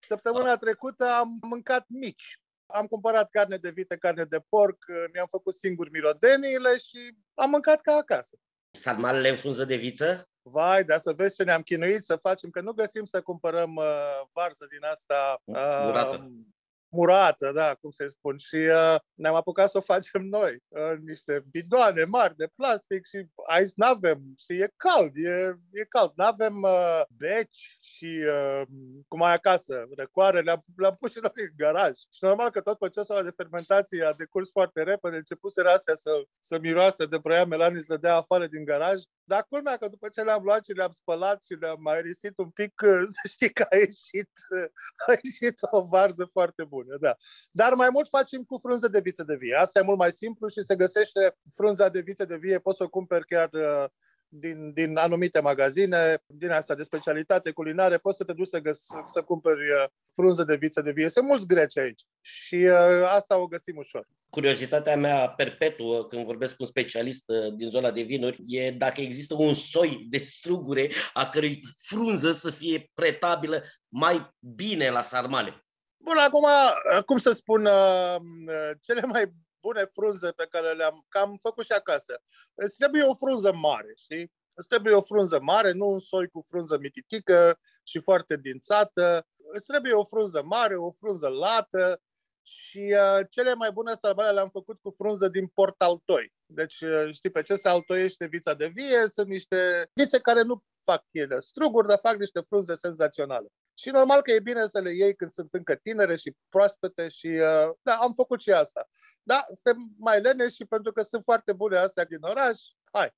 Săptămâna 0.08 0.56
trecută 0.58 1.06
am 1.06 1.38
mâncat 1.42 1.86
mici. 1.88 2.42
Am 2.66 2.88
cumpărat 2.88 3.30
carne 3.30 3.58
de 3.58 3.70
vită, 3.70 3.96
carne 3.96 4.24
de 4.24 4.40
porc, 4.50 4.78
mi-am 5.14 5.28
făcut 5.28 5.54
singur 5.54 5.90
mirodeniile 5.90 6.78
și 6.78 7.16
am 7.34 7.50
mâncat 7.50 7.82
ca 7.82 7.94
acasă. 7.94 8.38
Sarmalele 8.72 9.30
în 9.30 9.36
frunză 9.36 9.66
de 9.66 9.76
viță? 9.76 10.30
Vai, 10.42 10.84
dar 10.84 10.98
să 10.98 11.14
vezi 11.14 11.36
ce 11.36 11.44
ne-am 11.44 11.62
chinuit 11.62 12.04
să 12.04 12.16
facem, 12.16 12.50
că 12.50 12.62
nu 12.62 12.72
găsim 12.72 13.06
să 13.06 13.22
cumpărăm 13.22 13.76
uh, 13.76 13.86
varză 14.34 14.68
din 14.70 14.84
asta. 14.84 15.42
Uh, 15.44 16.20
murată, 16.92 17.52
da, 17.54 17.76
cum 17.82 17.90
se 17.90 18.08
spun. 18.08 18.38
Și 18.38 18.56
uh, 18.56 18.96
ne-am 19.14 19.36
apucat 19.36 19.70
să 19.70 19.78
o 19.78 19.82
facem 19.82 20.22
noi, 20.22 20.58
uh, 20.68 20.98
niște 21.06 21.46
bidoane 21.52 22.04
mari 22.04 22.36
de 22.36 22.50
plastic 22.56 23.06
și 23.06 23.26
aici 23.48 23.72
nu 23.76 23.86
avem, 23.86 24.34
și 24.38 24.62
e 24.62 24.74
cald, 24.76 25.12
e, 25.16 25.60
e 25.72 25.86
cald. 25.90 26.12
Nu 26.16 26.24
avem 26.24 26.62
uh, 26.62 27.02
beci 27.18 27.78
și 27.80 28.24
uh, 28.28 28.62
cum 29.08 29.24
ai 29.24 29.34
acasă, 29.34 29.88
răcoare, 29.96 30.42
le-am, 30.42 30.64
le-am 30.76 30.96
pus 31.00 31.12
și 31.12 31.20
noi 31.22 31.32
în 31.36 31.54
garaj. 31.56 31.98
Și 31.98 32.20
normal 32.20 32.50
că 32.50 32.62
tot 32.62 32.78
procesul 32.78 33.24
de 33.24 33.32
fermentație 33.36 34.06
a 34.06 34.14
decurs 34.14 34.52
foarte 34.52 34.84
repede, 34.84 35.16
începuseră 35.16 35.70
astea 35.70 35.96
să, 35.96 36.12
să 36.40 36.60
miroase 36.60 37.06
de 37.06 37.18
broia 37.18 37.46
melanii, 37.46 37.82
să 37.82 37.94
le 37.94 38.00
dea 38.00 38.16
afară 38.16 38.48
din 38.48 38.66
garaj. 38.66 39.02
Dar 39.32 39.46
culmea 39.50 39.78
că 39.78 39.88
după 39.88 40.10
ce 40.10 40.22
le-am 40.22 40.44
luat 40.44 40.66
și 40.66 40.72
le-am 40.72 40.92
spălat 40.92 41.44
și 41.44 41.54
le-am 41.54 41.82
mai 41.82 42.02
risit 42.02 42.38
un 42.38 42.50
pic, 42.50 42.74
să 43.16 43.28
știi 43.30 43.54
că 43.54 43.66
a 43.70 43.76
ieșit, 43.76 44.32
a 45.08 45.14
ieșit 45.24 45.56
o 45.72 45.82
varză 45.82 46.30
foarte 46.32 46.64
bună. 46.64 46.98
Da. 47.00 47.16
Dar 47.52 47.74
mai 47.74 47.90
mult 47.90 48.10
facem 48.10 48.44
cu 48.44 48.58
frunză 48.62 48.88
de 48.88 49.00
viță 49.00 49.24
de 49.24 49.36
vie. 49.36 49.56
Asta 49.56 49.80
e 49.80 49.82
mult 49.82 49.98
mai 49.98 50.12
simplu 50.12 50.48
și 50.48 50.62
se 50.62 50.76
găsește 50.76 51.38
frunza 51.54 51.90
de 51.90 52.00
viță 52.00 52.26
de 52.26 52.38
vie, 52.38 52.60
poți 52.60 52.78
să 52.78 52.84
o 52.84 52.90
cumperi 52.90 53.26
chiar 53.26 53.50
uh, 53.52 53.86
din, 54.34 54.74
din 54.74 54.98
anumite 54.98 55.40
magazine, 55.40 56.24
din 56.28 56.50
asta 56.50 56.76
de 56.76 56.84
specialitate 56.84 57.52
culinare, 57.52 57.98
poți 57.98 58.18
să 58.18 58.24
te 58.24 58.34
duci 58.34 58.48
să, 58.48 58.60
găs, 58.60 58.86
să 59.06 59.22
cumperi 59.22 59.72
uh, 59.72 59.90
frunză 60.14 60.44
de 60.44 60.56
viță 60.56 60.82
de 60.82 60.92
vie. 60.92 61.10
Sunt 61.10 61.26
mulți 61.26 61.48
greci 61.48 61.78
aici 61.78 62.02
și 62.22 62.56
uh, 62.56 63.08
asta 63.08 63.38
o 63.38 63.48
găsim 63.48 63.78
ușor. 63.78 64.08
Curiozitatea 64.30 64.96
mea 64.96 65.30
perpetuă 65.30 66.08
când 66.08 66.26
vorbesc 66.26 66.56
cu 66.56 66.64
un 66.64 66.68
specialist 66.68 67.24
uh, 67.28 67.54
din 67.56 67.70
zona 67.70 67.92
de 67.92 68.02
vinuri 68.02 68.38
e 68.48 68.72
dacă 68.72 69.02
există 69.02 69.36
un 69.38 69.54
soi 69.54 70.08
de 70.10 70.18
strugure 70.18 70.90
a 71.14 71.30
cărui 71.30 71.60
frunză 71.84 72.32
să 72.32 72.52
fie 72.52 72.90
pretabilă 72.94 73.64
mai 73.88 74.30
bine 74.40 74.90
la 74.90 75.02
sarmale. 75.02 75.66
Bun, 75.98 76.18
acum, 76.18 76.46
cum 77.06 77.18
să 77.18 77.32
spun, 77.32 77.68
cele 78.82 79.02
mai 79.02 79.32
bune 79.62 79.86
frunze 79.86 80.32
pe 80.32 80.48
care 80.50 80.74
le-am 80.74 81.06
cam 81.10 81.38
făcut 81.42 81.66
și 81.66 81.72
acasă. 81.72 82.22
Îți 82.54 82.78
trebuie 82.78 83.04
o 83.04 83.14
frunză 83.14 83.54
mare, 83.54 83.94
știi? 83.98 84.32
Îți 84.56 84.68
trebuie 84.68 84.94
o 84.94 85.02
frunză 85.02 85.40
mare, 85.42 85.72
nu 85.72 85.86
un 85.86 86.00
soi 86.00 86.28
cu 86.28 86.44
frunză 86.48 86.78
mititică 86.78 87.60
și 87.84 88.00
foarte 88.00 88.38
dințată. 88.38 89.28
Îți 89.54 89.66
trebuie 89.66 89.94
o 89.94 90.04
frunză 90.04 90.44
mare, 90.44 90.76
o 90.76 90.92
frunză 90.92 91.28
lată 91.28 92.02
și 92.44 92.96
uh, 92.98 93.26
cele 93.30 93.54
mai 93.54 93.72
bune 93.72 93.94
salvare 93.94 94.32
le-am 94.32 94.50
făcut 94.50 94.80
cu 94.82 94.94
frunză 94.98 95.28
din 95.28 95.48
port 95.48 95.82
altoi. 95.82 96.34
Deci 96.46 96.82
uh, 96.82 97.14
știi 97.14 97.30
pe 97.30 97.42
ce 97.42 97.56
se 97.56 97.68
altoiește 97.68 98.26
vița 98.26 98.54
de 98.54 98.68
vie? 98.68 99.08
Sunt 99.08 99.28
niște 99.28 99.90
vițe 99.94 100.20
care 100.20 100.42
nu 100.42 100.64
fac 100.82 101.04
ele 101.12 101.40
struguri, 101.40 101.88
dar 101.88 101.98
fac 102.00 102.18
niște 102.18 102.40
frunze 102.40 102.74
senzaționale. 102.74 103.48
Și 103.74 103.90
normal 103.90 104.22
că 104.22 104.32
e 104.32 104.40
bine 104.40 104.68
să 104.68 104.80
le 104.80 104.94
iei 104.94 105.16
când 105.16 105.32
sunt 105.32 105.54
încă 105.54 105.76
tinere 105.76 106.16
și 106.16 106.36
proaspete 106.50 107.08
și 107.10 107.28
uh, 107.28 107.76
da, 107.82 107.96
am 107.96 108.14
făcut 108.14 108.42
și 108.42 108.52
asta. 108.52 108.88
Da, 109.24 109.46
suntem 109.48 109.92
mai 109.98 110.22
lene 110.22 110.50
și 110.50 110.66
pentru 110.66 110.92
că 110.92 111.02
sunt 111.02 111.24
foarte 111.24 111.54
bune 111.54 111.78
astea 111.78 112.06
din 112.06 112.22
oraș, 112.22 112.62
hai. 112.92 113.14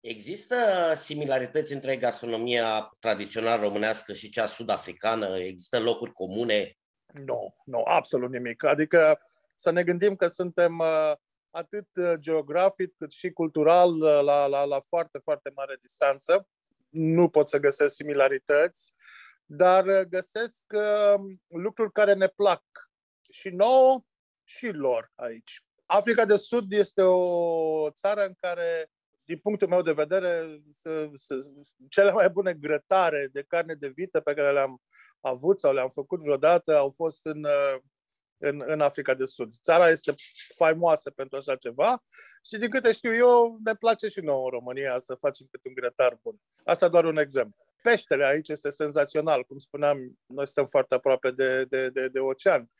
Există 0.00 0.56
similarități 0.94 1.72
între 1.72 1.96
gastronomia 1.96 2.96
tradițională 2.98 3.62
românească 3.62 4.12
și 4.12 4.30
cea 4.30 4.46
sud-africană? 4.46 5.38
Există 5.38 5.80
locuri 5.80 6.12
comune? 6.12 6.78
Nu, 7.06 7.54
nu, 7.64 7.82
absolut 7.84 8.30
nimic. 8.30 8.64
Adică 8.64 9.18
să 9.54 9.70
ne 9.70 9.84
gândim 9.84 10.16
că 10.16 10.26
suntem 10.26 10.78
uh, 10.78 11.12
atât 11.50 11.88
geografic 12.18 12.94
cât 12.96 13.12
și 13.12 13.30
cultural 13.30 14.00
uh, 14.00 14.20
la, 14.22 14.46
la, 14.46 14.64
la 14.64 14.80
foarte, 14.80 15.18
foarte 15.18 15.50
mare 15.54 15.76
distanță. 15.80 16.48
Nu 16.88 17.28
pot 17.28 17.48
să 17.48 17.58
găsesc 17.58 17.94
similarități 17.94 18.94
dar 19.46 19.86
uh, 19.86 20.00
găsesc 20.00 20.64
uh, 20.74 21.20
lucruri 21.48 21.92
care 21.92 22.14
ne 22.14 22.26
plac 22.26 22.62
și 23.30 23.48
nouă 23.48 24.04
și 24.44 24.66
lor 24.66 25.12
aici. 25.14 25.64
Africa 25.86 26.24
de 26.24 26.36
Sud 26.36 26.72
este 26.72 27.02
o 27.02 27.90
țară 27.90 28.24
în 28.24 28.34
care, 28.40 28.90
din 29.26 29.38
punctul 29.38 29.68
meu 29.68 29.82
de 29.82 29.92
vedere, 29.92 30.60
se, 30.70 31.10
se, 31.14 31.36
cele 31.88 32.10
mai 32.10 32.30
bune 32.30 32.54
grătare 32.54 33.28
de 33.32 33.42
carne 33.42 33.74
de 33.74 33.88
vită 33.88 34.20
pe 34.20 34.34
care 34.34 34.52
le-am 34.52 34.82
avut 35.20 35.58
sau 35.58 35.72
le-am 35.72 35.90
făcut 35.90 36.22
vreodată 36.22 36.76
au 36.76 36.90
fost 36.90 37.26
în, 37.26 37.44
uh, 37.44 37.80
în, 38.38 38.62
în 38.66 38.80
Africa 38.80 39.14
de 39.14 39.24
Sud. 39.24 39.54
Țara 39.62 39.88
este 39.88 40.14
faimoasă 40.54 41.10
pentru 41.10 41.36
așa 41.36 41.56
ceva 41.56 42.04
și 42.44 42.58
din 42.58 42.70
câte 42.70 42.92
știu 42.92 43.14
eu, 43.14 43.58
ne 43.64 43.74
place 43.74 44.08
și 44.08 44.20
nouă 44.20 44.44
în 44.44 44.50
România 44.50 44.98
să 44.98 45.14
facem 45.14 45.46
câte 45.50 45.68
un 45.68 45.74
grătar 45.74 46.18
bun. 46.22 46.36
Asta 46.64 46.88
doar 46.88 47.04
un 47.04 47.16
exemplu 47.16 47.64
peștele 47.84 48.26
aici 48.26 48.48
este 48.48 48.68
senzațional. 48.68 49.44
Cum 49.44 49.58
spuneam, 49.58 50.18
noi 50.26 50.44
suntem 50.44 50.66
foarte 50.66 50.94
aproape 50.94 51.30
de, 51.30 51.64
de, 51.64 51.88
de, 51.88 52.08
de 52.08 52.18
ocean. 52.18 52.70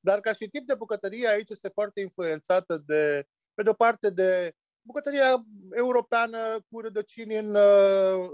Dar 0.00 0.20
ca 0.20 0.32
și 0.32 0.48
tip 0.48 0.66
de 0.66 0.74
bucătărie 0.74 1.28
aici 1.28 1.50
este 1.50 1.68
foarte 1.68 2.00
influențată 2.00 2.82
de, 2.86 3.26
pe 3.54 3.62
de 3.62 3.68
o 3.68 3.72
parte, 3.72 4.10
de 4.10 4.52
bucătăria 4.86 5.44
europeană 5.70 6.38
cu 6.70 6.80
rădăcini 6.80 7.36
în, 7.36 7.56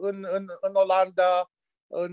în, 0.01 0.27
în, 0.31 0.47
în 0.61 0.75
Olanda, 0.75 1.51
în 1.87 2.13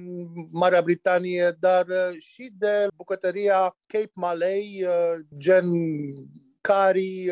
Marea 0.51 0.81
Britanie, 0.81 1.55
dar 1.59 1.85
și 2.19 2.51
de 2.57 2.87
bucătăria 2.95 3.77
Cape 3.85 4.11
Malay, 4.13 4.85
gen 5.37 5.65
curry, 6.61 7.31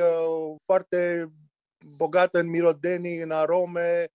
foarte 0.63 1.31
bogată 1.95 2.39
în 2.39 2.49
mirodenii, 2.49 3.17
în 3.17 3.31
arome, 3.31 4.07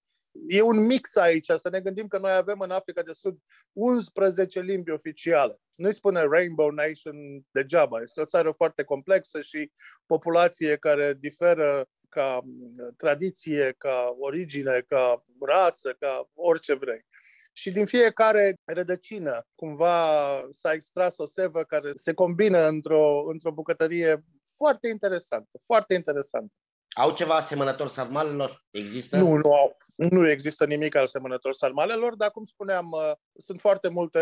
E 0.48 0.60
un 0.60 0.86
mix 0.86 1.16
aici, 1.16 1.46
să 1.56 1.68
ne 1.70 1.80
gândim 1.80 2.06
că 2.06 2.18
noi 2.18 2.32
avem 2.32 2.60
în 2.60 2.70
Africa 2.70 3.02
de 3.02 3.12
Sud 3.12 3.38
11 3.72 4.60
limbi 4.60 4.90
oficiale. 4.90 5.60
Nu-i 5.74 5.94
spune 5.94 6.22
Rainbow 6.22 6.70
Nation 6.70 7.16
degeaba. 7.50 8.00
Este 8.00 8.20
o 8.20 8.24
țară 8.24 8.50
foarte 8.50 8.82
complexă 8.82 9.40
și 9.40 9.72
populație 10.06 10.76
care 10.76 11.16
diferă 11.20 11.88
ca 12.08 12.40
tradiție, 12.96 13.74
ca 13.78 14.16
origine, 14.18 14.84
ca 14.88 15.24
rasă, 15.46 15.96
ca 15.98 16.30
orice 16.34 16.74
vrei. 16.74 17.06
Și 17.52 17.70
din 17.70 17.86
fiecare 17.86 18.54
rădăcină, 18.64 19.46
cumva 19.54 19.96
s-a 20.50 20.72
extras 20.72 21.18
o 21.18 21.26
sevă 21.26 21.64
care 21.64 21.90
se 21.94 22.12
combină 22.12 22.66
într-o, 22.66 23.24
într-o 23.28 23.50
bucătărie 23.52 24.24
foarte 24.56 24.88
interesantă, 24.88 25.58
foarte 25.64 25.94
interesantă. 25.94 26.54
Au 26.96 27.12
ceva 27.12 27.34
asemănător 27.34 27.88
sarmalelor? 27.88 28.64
Există? 28.70 29.16
Nu, 29.16 29.34
nu 29.34 29.54
au. 29.54 29.76
Nu 30.08 30.28
există 30.28 30.64
nimic 30.64 30.94
asemănător 30.94 31.52
sarmalelor, 31.52 32.16
dar 32.16 32.30
cum 32.30 32.44
spuneam, 32.44 32.90
uh, 32.90 33.12
sunt 33.36 33.60
foarte 33.60 33.88
multe 33.88 34.20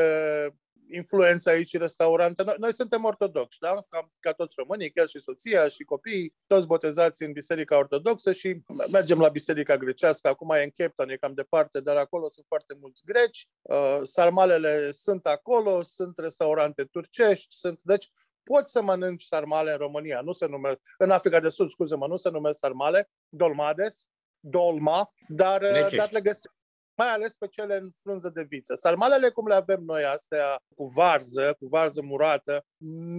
influență 0.91 1.51
aici 1.51 1.77
restaurante. 1.77 2.43
Noi, 2.43 2.55
noi 2.59 2.73
suntem 2.73 3.05
ortodoxi, 3.05 3.59
da? 3.59 3.85
Ca, 3.89 4.11
ca 4.21 4.33
toți 4.33 4.55
românii, 4.57 4.91
chiar 4.91 5.09
și 5.09 5.19
soția 5.19 5.69
și 5.69 5.85
copiii, 5.85 6.35
toți 6.47 6.67
botezați 6.67 7.23
în 7.23 7.33
Biserica 7.33 7.79
Ortodoxă 7.79 8.33
și 8.33 8.63
mergem 8.93 9.21
la 9.21 9.29
Biserica 9.29 9.77
Grecească. 9.77 10.29
Acum 10.29 10.51
e 10.51 10.63
în 10.63 10.71
Cape 10.71 10.93
Town, 10.97 11.11
e 11.11 11.17
cam 11.17 11.35
departe, 11.35 11.81
dar 11.81 11.97
acolo 11.97 12.29
sunt 12.29 12.47
foarte 12.49 12.77
mulți 12.81 13.05
greci. 13.05 13.49
Uh, 13.63 14.01
sarmalele 14.03 14.93
sunt 14.93 15.27
acolo, 15.27 15.83
sunt 15.83 16.19
restaurante 16.19 16.85
turcești, 16.85 17.57
sunt... 17.57 17.83
Deci 17.83 18.11
poți 18.43 18.73
să 18.73 18.83
mănânci 18.83 19.25
sarmale 19.25 19.71
în 19.73 19.79
România, 19.79 20.21
nu 20.21 20.33
se 20.33 20.47
numesc, 20.47 20.79
în 20.99 21.11
Africa 21.11 21.41
de 21.41 21.49
Sud, 21.49 21.71
scuze-mă, 21.71 22.07
nu 22.07 22.17
se 22.17 22.31
numesc 22.31 22.59
sarmale, 22.59 23.11
dolmades, 23.29 24.07
dolma, 24.41 25.13
dar, 25.29 25.61
dar 25.97 26.11
le 26.11 26.21
găsim 26.21 26.51
mai 26.99 27.13
ales 27.13 27.37
pe 27.37 27.47
cele 27.47 27.77
în 27.77 27.91
frunză 28.01 28.29
de 28.29 28.43
viță. 28.43 28.75
Sarmalele 28.75 29.31
cum 29.31 29.47
le 29.47 29.55
avem 29.55 29.83
noi 29.83 30.05
astea, 30.05 30.61
cu 30.75 30.85
varză, 30.85 31.55
cu 31.59 31.67
varză 31.67 32.03
murată, 32.03 32.65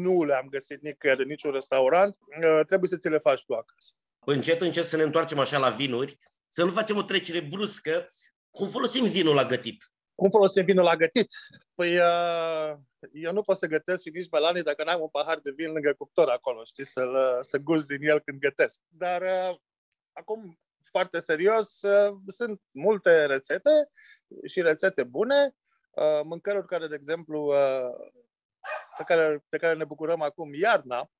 nu 0.03 0.23
le-am 0.23 0.47
găsit 0.49 0.81
nicăieri 0.81 1.21
în 1.21 1.27
niciun 1.27 1.51
restaurant. 1.51 2.17
Uh, 2.19 2.65
trebuie 2.65 2.89
să 2.89 2.97
ți 2.97 3.09
le 3.09 3.17
faci 3.17 3.45
tu 3.45 3.53
acasă. 3.53 3.93
Încet, 4.25 4.61
încet 4.61 4.85
să 4.85 4.95
ne 4.95 5.03
întoarcem 5.03 5.39
așa 5.39 5.57
la 5.57 5.69
vinuri, 5.69 6.17
să 6.47 6.63
nu 6.63 6.71
facem 6.71 6.97
o 6.97 7.01
trecere 7.03 7.39
bruscă. 7.39 8.07
Cum 8.51 8.69
folosim 8.69 9.03
vinul 9.03 9.35
la 9.35 9.45
gătit? 9.45 9.91
Cum 10.15 10.29
folosim 10.29 10.65
vinul 10.65 10.83
la 10.83 10.95
gătit? 10.95 11.31
Păi 11.75 11.97
uh, 11.97 12.73
eu 13.11 13.33
nu 13.33 13.41
pot 13.41 13.57
să 13.57 13.67
gătesc 13.67 14.01
și 14.01 14.09
nici 14.09 14.29
melanii 14.31 14.63
dacă 14.63 14.83
n-am 14.83 15.01
un 15.01 15.07
pahar 15.07 15.39
de 15.39 15.51
vin 15.55 15.71
lângă 15.71 15.93
cuptor 15.97 16.29
acolo, 16.29 16.63
știi, 16.63 16.85
să 16.85 17.03
să 17.41 17.57
gust 17.57 17.87
din 17.87 18.09
el 18.09 18.19
când 18.19 18.39
gătesc. 18.39 18.81
Dar 18.87 19.21
uh, 19.21 19.57
acum 20.13 20.59
foarte 20.89 21.19
serios, 21.19 21.81
uh, 21.81 22.15
sunt 22.27 22.61
multe 22.71 23.25
rețete 23.25 23.69
și 24.45 24.61
rețete 24.61 25.03
bune, 25.03 25.55
uh, 25.91 26.21
mâncăruri 26.23 26.67
care, 26.67 26.87
de 26.87 26.95
exemplu, 26.95 27.45
uh, 27.45 28.09
pe 28.97 29.03
care, 29.03 29.45
de 29.49 29.57
care 29.57 29.75
ne 29.75 29.85
bucurăm 29.85 30.21
acum 30.21 30.53
iarna, 30.53 31.11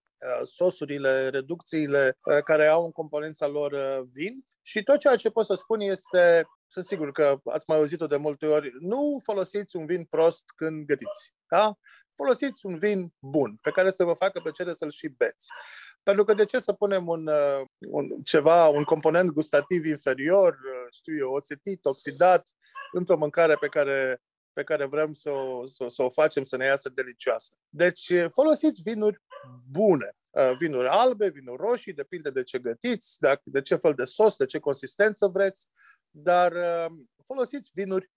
sosurile, 0.44 1.30
reducțiile 1.30 2.18
care 2.44 2.68
au 2.68 2.86
în 2.86 2.92
componența 2.92 3.48
lor 3.48 4.02
vin 4.12 4.46
și 4.62 4.84
tot 4.84 5.00
ceea 5.00 5.16
ce 5.16 5.30
pot 5.30 5.46
să 5.46 5.56
spun 5.56 5.80
este, 5.80 6.48
sunt 6.68 6.86
sigur 6.86 7.12
că 7.12 7.40
ați 7.44 7.66
mai 7.68 7.78
auzit-o 7.78 8.08
de 8.08 8.18
multe 8.18 8.46
ori, 8.46 8.72
nu 8.80 9.20
folosiți 9.24 9.76
un 9.76 9.86
vin 9.86 10.06
prost 10.06 10.44
când 10.56 10.86
gătiți. 10.86 11.34
Da? 11.48 11.78
Folosiți 12.20 12.66
un 12.66 12.78
vin 12.78 13.14
bun, 13.20 13.58
pe 13.62 13.72
care 13.72 13.90
să 13.90 14.04
vă 14.04 14.14
facă 14.14 14.40
plăcere 14.40 14.74
să-l 14.74 14.92
și 14.92 15.08
beți. 15.08 15.48
Pentru 16.04 16.24
că 16.24 16.34
de 16.34 16.46
ce 16.46 16.60
să 16.60 16.74
punem 16.74 17.08
un, 17.08 17.28
uh, 17.28 17.62
un 17.90 18.22
ceva, 18.24 18.68
un 18.68 18.84
component 18.84 19.30
gustativ 19.30 19.86
inferior, 19.86 20.54
uh, 20.54 20.88
știu 20.92 21.18
eu, 21.18 21.32
oțetit, 21.32 21.86
oxidat, 21.86 22.50
într-o 22.92 23.18
mâncare 23.18 23.56
pe 23.56 23.68
care 23.68 24.22
pe 24.54 24.64
care 24.64 24.86
vrem 24.86 25.12
să 25.14 25.30
o, 25.30 25.66
să, 25.66 25.86
să 25.88 26.04
o 26.04 26.10
facem 26.10 26.44
să 26.44 26.58
ne 26.58 26.66
iasă 26.66 26.90
delicioasă. 26.90 27.54
Deci 27.70 28.14
folosiți 28.30 28.82
vinuri 28.82 29.22
bune. 29.72 30.10
Vinuri 30.58 30.88
albe, 30.88 31.30
vinuri 31.30 31.62
roșii, 31.62 31.94
depinde 31.94 32.30
de 32.30 32.44
ce 32.44 32.60
gătiți, 32.60 33.18
de 33.44 33.62
ce 33.62 33.76
fel 33.76 33.94
de 33.94 34.04
sos, 34.04 34.36
de 34.36 34.46
ce 34.46 34.60
consistență 34.60 35.28
vreți, 35.28 35.68
dar 36.10 36.54
folosiți 37.26 37.70
vinuri 37.74 38.12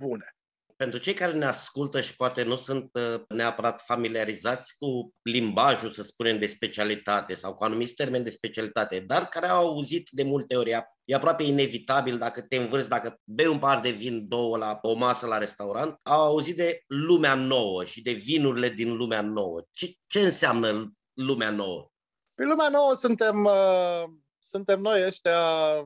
bune. 0.00 0.36
Pentru 0.76 0.98
cei 0.98 1.14
care 1.14 1.32
ne 1.32 1.44
ascultă 1.44 2.00
și 2.00 2.16
poate 2.16 2.42
nu 2.42 2.56
sunt 2.56 2.90
uh, 2.92 3.20
neapărat 3.28 3.82
familiarizați 3.82 4.74
cu 4.78 5.14
limbajul, 5.22 5.90
să 5.90 6.02
spunem, 6.02 6.38
de 6.38 6.46
specialitate 6.46 7.34
sau 7.34 7.54
cu 7.54 7.64
anumiți 7.64 7.94
termeni 7.94 8.24
de 8.24 8.30
specialitate, 8.30 9.00
dar 9.00 9.28
care 9.28 9.46
au 9.46 9.66
auzit 9.66 10.08
de 10.10 10.22
multe 10.22 10.56
ori, 10.56 10.70
e 11.04 11.14
aproape 11.14 11.42
inevitabil 11.42 12.18
dacă 12.18 12.40
te 12.42 12.56
învârți, 12.56 12.88
dacă 12.88 13.20
bei 13.24 13.46
un 13.46 13.58
par 13.58 13.80
de 13.80 13.90
vin, 13.90 14.28
două 14.28 14.56
la 14.56 14.78
o 14.82 14.94
masă 14.94 15.26
la 15.26 15.38
restaurant, 15.38 15.98
au 16.02 16.20
auzit 16.20 16.56
de 16.56 16.80
lumea 16.86 17.34
nouă 17.34 17.84
și 17.84 18.02
de 18.02 18.12
vinurile 18.12 18.68
din 18.68 18.96
lumea 18.96 19.20
nouă. 19.20 19.62
Ce, 19.70 19.94
ce 20.06 20.20
înseamnă 20.20 20.92
lumea 21.12 21.50
nouă? 21.50 21.90
Pe 22.34 22.44
lumea 22.44 22.68
nouă 22.68 22.94
suntem, 22.94 23.44
uh, 23.44 24.04
suntem 24.38 24.80
noi 24.80 25.06
ăștia 25.06 25.40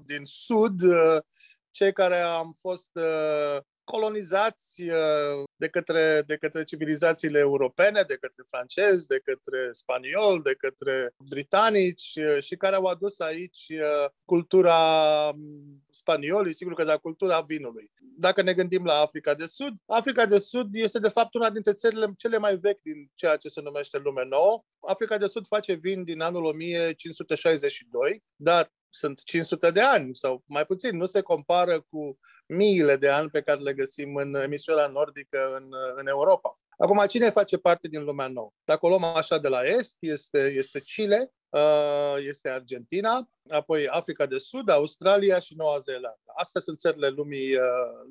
din 0.04 0.20
sud, 0.24 0.82
uh, 0.82 1.18
cei 1.70 1.92
care 1.92 2.20
am 2.20 2.52
fost 2.60 2.90
uh, 2.92 3.58
colonizați 3.90 4.82
uh, 4.82 5.44
de 5.56 5.68
către, 5.68 6.22
de 6.26 6.36
către 6.36 6.62
civilizațiile 6.64 7.38
europene, 7.38 8.02
de 8.06 8.16
către 8.20 8.42
francezi, 8.46 9.06
de 9.06 9.20
către 9.24 9.68
spanioli, 9.72 10.42
de 10.42 10.54
către 10.54 11.14
britanici 11.28 12.12
uh, 12.14 12.42
și 12.42 12.56
care 12.56 12.76
au 12.76 12.84
adus 12.84 13.18
aici 13.18 13.66
uh, 13.70 14.10
cultura 14.24 14.78
um, 15.28 15.82
spaniolii, 15.90 16.54
sigur 16.54 16.74
că 16.74 16.84
da, 16.84 16.96
cultura 16.96 17.40
vinului. 17.40 17.90
Dacă 18.16 18.42
ne 18.42 18.54
gândim 18.54 18.84
la 18.84 19.00
Africa 19.00 19.34
de 19.34 19.46
Sud, 19.46 19.74
Africa 19.86 20.26
de 20.26 20.38
Sud 20.38 20.68
este 20.72 20.98
de 20.98 21.08
fapt 21.08 21.34
una 21.34 21.50
dintre 21.50 21.72
țările 21.72 22.12
cele 22.16 22.38
mai 22.38 22.56
vechi 22.56 22.82
din 22.82 23.10
ceea 23.14 23.36
ce 23.36 23.48
se 23.48 23.60
numește 23.60 23.98
lume 23.98 24.24
nouă. 24.24 24.64
Africa 24.80 25.18
de 25.18 25.26
Sud 25.26 25.46
face 25.46 25.72
vin 25.72 26.04
din 26.04 26.20
anul 26.20 26.44
1562, 26.44 28.22
dar 28.36 28.72
sunt 28.90 29.24
500 29.24 29.70
de 29.70 29.80
ani 29.80 30.16
sau 30.16 30.42
mai 30.46 30.64
puțin, 30.64 30.96
nu 30.96 31.06
se 31.06 31.20
compară 31.20 31.80
cu 31.80 32.18
miile 32.46 32.96
de 32.96 33.08
ani 33.08 33.30
pe 33.30 33.42
care 33.42 33.60
le 33.60 33.74
găsim 33.74 34.16
în 34.16 34.34
emisfera 34.34 34.86
nordică 34.86 35.56
în, 35.56 35.68
în 35.96 36.06
Europa. 36.06 36.58
Acum, 36.78 37.06
cine 37.06 37.30
face 37.30 37.58
parte 37.58 37.88
din 37.88 38.04
lumea 38.04 38.28
nouă? 38.28 38.52
Dacă 38.64 38.86
o 38.86 38.88
luăm 38.88 39.04
așa 39.04 39.38
de 39.38 39.48
la 39.48 39.64
est, 39.64 39.96
este, 40.00 40.52
este 40.56 40.80
Chile, 40.80 41.32
uh, 41.48 42.14
este 42.18 42.48
Argentina, 42.48 43.30
apoi 43.48 43.88
Africa 43.88 44.26
de 44.26 44.38
Sud, 44.38 44.68
Australia 44.68 45.38
și 45.38 45.54
Noua 45.56 45.78
Zeelandă. 45.78 46.20
Astea 46.36 46.60
sunt 46.60 46.78
țările 46.78 47.08
lumii, 47.08 47.54
uh, 47.54 47.62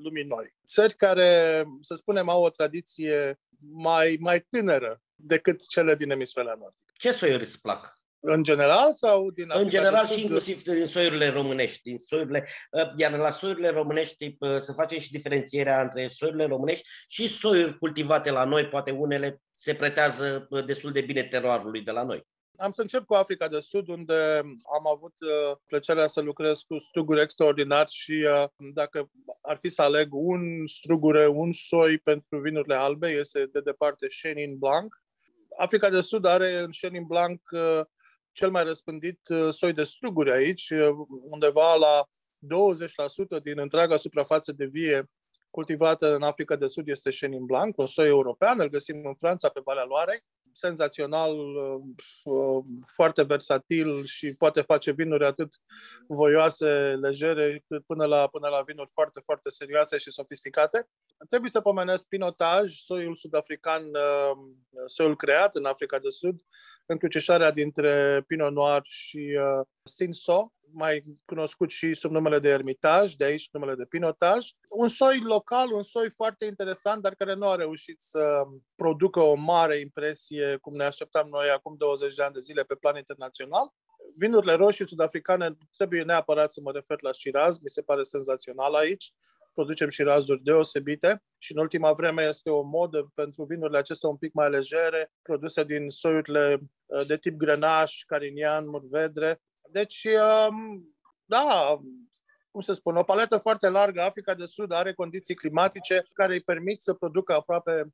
lumii 0.04 0.24
noi. 0.24 0.56
Țări 0.68 0.96
care, 0.96 1.64
să 1.82 1.96
spunem, 1.96 2.30
au 2.30 2.44
o 2.44 2.50
tradiție 2.50 3.40
mai, 3.72 4.18
mai 4.20 4.40
tânără 4.40 5.02
decât 5.16 5.68
cele 5.68 5.96
din 5.96 6.12
emisfera 6.12 6.56
nordică. 6.60 6.92
Ce 6.94 7.12
soiuri 7.12 7.44
îți 7.44 7.62
plac? 7.62 7.99
În 8.22 8.44
general 8.44 8.94
sau 8.94 9.32
din 9.32 9.44
Africa 9.44 9.64
În 9.64 9.70
general 9.70 10.08
și 10.08 10.22
inclusiv 10.22 10.62
din 10.62 10.86
soiurile 10.86 11.30
românești. 11.30 11.82
Din 11.82 11.98
soiurile, 11.98 12.48
ă, 12.74 12.94
iar 12.96 13.18
la 13.18 13.30
soiurile 13.30 13.70
românești 13.70 14.38
ă, 14.42 14.58
să 14.58 14.74
facem 14.74 15.00
și 15.00 15.12
diferențierea 15.12 15.82
între 15.82 16.08
soiurile 16.08 16.46
românești 16.46 16.88
și 17.08 17.28
soiuri 17.28 17.78
cultivate 17.78 18.32
la 18.32 18.44
noi, 18.44 18.68
poate 18.68 18.92
unele 18.92 19.42
se 19.54 19.74
pretează 19.74 20.48
ă, 20.52 20.62
destul 20.62 20.92
de 20.92 21.02
bine 21.02 21.24
teroarului 21.24 21.82
de 21.82 21.92
la 21.92 22.04
noi. 22.04 22.28
Am 22.58 22.72
să 22.72 22.82
încep 22.82 23.06
cu 23.06 23.14
Africa 23.14 23.48
de 23.48 23.60
Sud, 23.60 23.88
unde 23.88 24.42
am 24.78 24.88
avut 24.96 25.14
plăcerea 25.66 26.08
să 26.08 26.22
lucrez 26.22 26.62
cu 26.62 26.78
struguri 26.78 27.22
extraordinari 27.22 27.92
și 27.92 28.28
dacă 28.74 29.10
ar 29.42 29.58
fi 29.58 29.70
să 29.70 29.82
aleg 29.82 30.08
un 30.12 30.68
strugure, 30.68 31.28
un 31.28 31.52
soi 31.52 31.98
pentru 31.98 32.40
vinurile 32.40 32.76
albe, 32.76 33.10
este 33.10 33.46
de 33.46 33.60
departe 33.60 34.08
Chenin 34.22 34.58
Blanc. 34.58 34.96
Africa 35.58 35.90
de 35.90 36.02
Sud 36.02 36.26
are 36.26 36.60
în 36.60 36.70
Chenin 36.70 37.06
Blanc 37.06 37.42
cel 38.40 38.52
mai 38.52 38.64
răspândit 38.64 39.20
uh, 39.30 39.50
soi 39.50 39.74
de 39.74 39.84
struguri 39.84 40.32
aici, 40.32 40.70
uh, 40.70 40.90
undeva 41.30 41.76
la 41.76 42.04
20% 43.40 43.44
din 43.44 43.60
întreaga 43.60 43.98
suprafață 43.98 44.52
de 44.52 44.66
vie 44.66 45.10
cultivată 45.50 46.16
în 46.16 46.24
Africa 46.24 46.56
de 46.56 46.68
Sud 46.68 46.88
este 46.88 47.10
Chenin 47.10 47.46
Blanc, 47.46 47.78
un 47.78 47.86
soi 47.86 48.08
european, 48.08 48.60
îl 48.60 48.70
găsim 48.70 49.06
în 49.06 49.16
Franța 49.16 49.50
pe 49.50 49.62
Valea 49.64 49.84
Loarei, 49.84 50.24
senzațional, 50.60 51.38
uh, 51.38 52.64
foarte 52.96 53.24
versatil 53.24 54.06
și 54.06 54.36
poate 54.38 54.62
face 54.62 54.92
vinuri 54.92 55.26
atât 55.26 55.54
voioase, 56.08 56.70
legere, 57.02 57.64
cât 57.68 57.86
până 57.86 58.06
la, 58.06 58.28
până 58.28 58.48
la 58.48 58.62
vinuri 58.62 58.90
foarte, 58.94 59.20
foarte 59.24 59.50
serioase 59.50 59.98
și 59.98 60.12
sofisticate. 60.12 60.88
Trebuie 61.28 61.50
să 61.50 61.62
pomenesc 61.62 62.08
Pinotaj, 62.08 62.74
soiul 62.74 63.16
sud-african, 63.16 63.84
soiul 64.86 65.16
creat 65.16 65.56
în 65.56 65.66
Africa 65.66 66.00
de 66.00 66.10
Sud, 66.10 66.42
încrucișarea 66.86 67.52
dintre 67.52 68.24
Pinot 68.28 68.52
Noir 68.52 68.82
și 68.84 69.38
uh, 69.40 69.66
Sinso, 69.84 70.54
mai 70.72 71.04
cunoscut 71.26 71.70
și 71.70 71.94
sub 71.94 72.12
numele 72.12 72.40
de 72.40 72.50
Ermitaj, 72.50 73.14
de 73.14 73.24
aici 73.24 73.50
numele 73.52 73.76
de 73.76 73.86
Pinotaj. 73.86 74.48
Un 74.70 74.88
soi 74.88 75.20
local, 75.20 75.72
un 75.74 75.84
soi 75.84 76.10
foarte 76.10 76.46
interesant, 76.46 77.02
dar 77.02 77.16
care 77.16 77.34
nu 77.34 77.48
a 77.48 77.56
reușit 77.56 78.02
să 78.02 78.44
producă 78.76 79.20
o 79.20 79.36
mare 79.36 79.80
impresie, 79.80 80.58
cum 80.62 80.76
ne 80.76 80.84
așteptam 80.84 81.28
noi 81.30 81.50
acum 81.50 81.76
20 81.78 82.16
de 82.16 82.24
ani 82.24 82.34
de 82.34 82.40
zile 82.40 82.64
pe 82.64 82.76
plan 82.76 82.96
internațional. 82.96 83.74
Vinurile 84.18 84.54
roșii 84.54 84.88
sud-africane 84.88 85.58
trebuie 85.78 86.04
neapărat 86.04 86.52
să 86.52 86.60
mă 86.64 86.72
refer 86.72 86.98
la 87.02 87.12
Shiraz, 87.12 87.60
mi 87.60 87.70
se 87.70 87.82
pare 87.82 88.04
senzațional 88.04 88.74
aici 88.74 89.14
producem 89.60 89.90
și 89.90 90.04
razuri 90.04 90.44
deosebite 90.44 91.24
și 91.38 91.52
în 91.52 91.60
ultima 91.60 91.94
vreme 91.94 92.24
este 92.24 92.50
o 92.50 92.62
modă 92.62 93.12
pentru 93.14 93.44
vinurile 93.44 93.78
acestea 93.78 94.10
un 94.10 94.18
pic 94.18 94.34
mai 94.34 94.50
legere, 94.50 95.12
produse 95.22 95.64
din 95.64 95.90
soiurile 95.90 96.60
uh, 96.86 97.06
de 97.08 97.18
tip 97.18 97.36
grenaș, 97.38 98.04
carinian, 98.06 98.70
murvedre. 98.70 99.42
Deci, 99.72 100.08
um, 100.50 100.96
da, 101.26 101.80
cum 102.52 102.62
să 102.62 102.74
spun, 102.74 102.96
o 102.96 103.04
paletă 103.04 103.38
foarte 103.38 103.70
largă. 103.70 104.02
Africa 104.02 104.34
de 104.34 104.46
Sud 104.46 104.72
are 104.72 104.94
condiții 104.94 105.36
climatice 105.36 106.04
care 106.14 106.34
îi 106.34 106.42
permit 106.42 106.82
să 106.82 106.94
producă 106.94 107.34
aproape, 107.34 107.94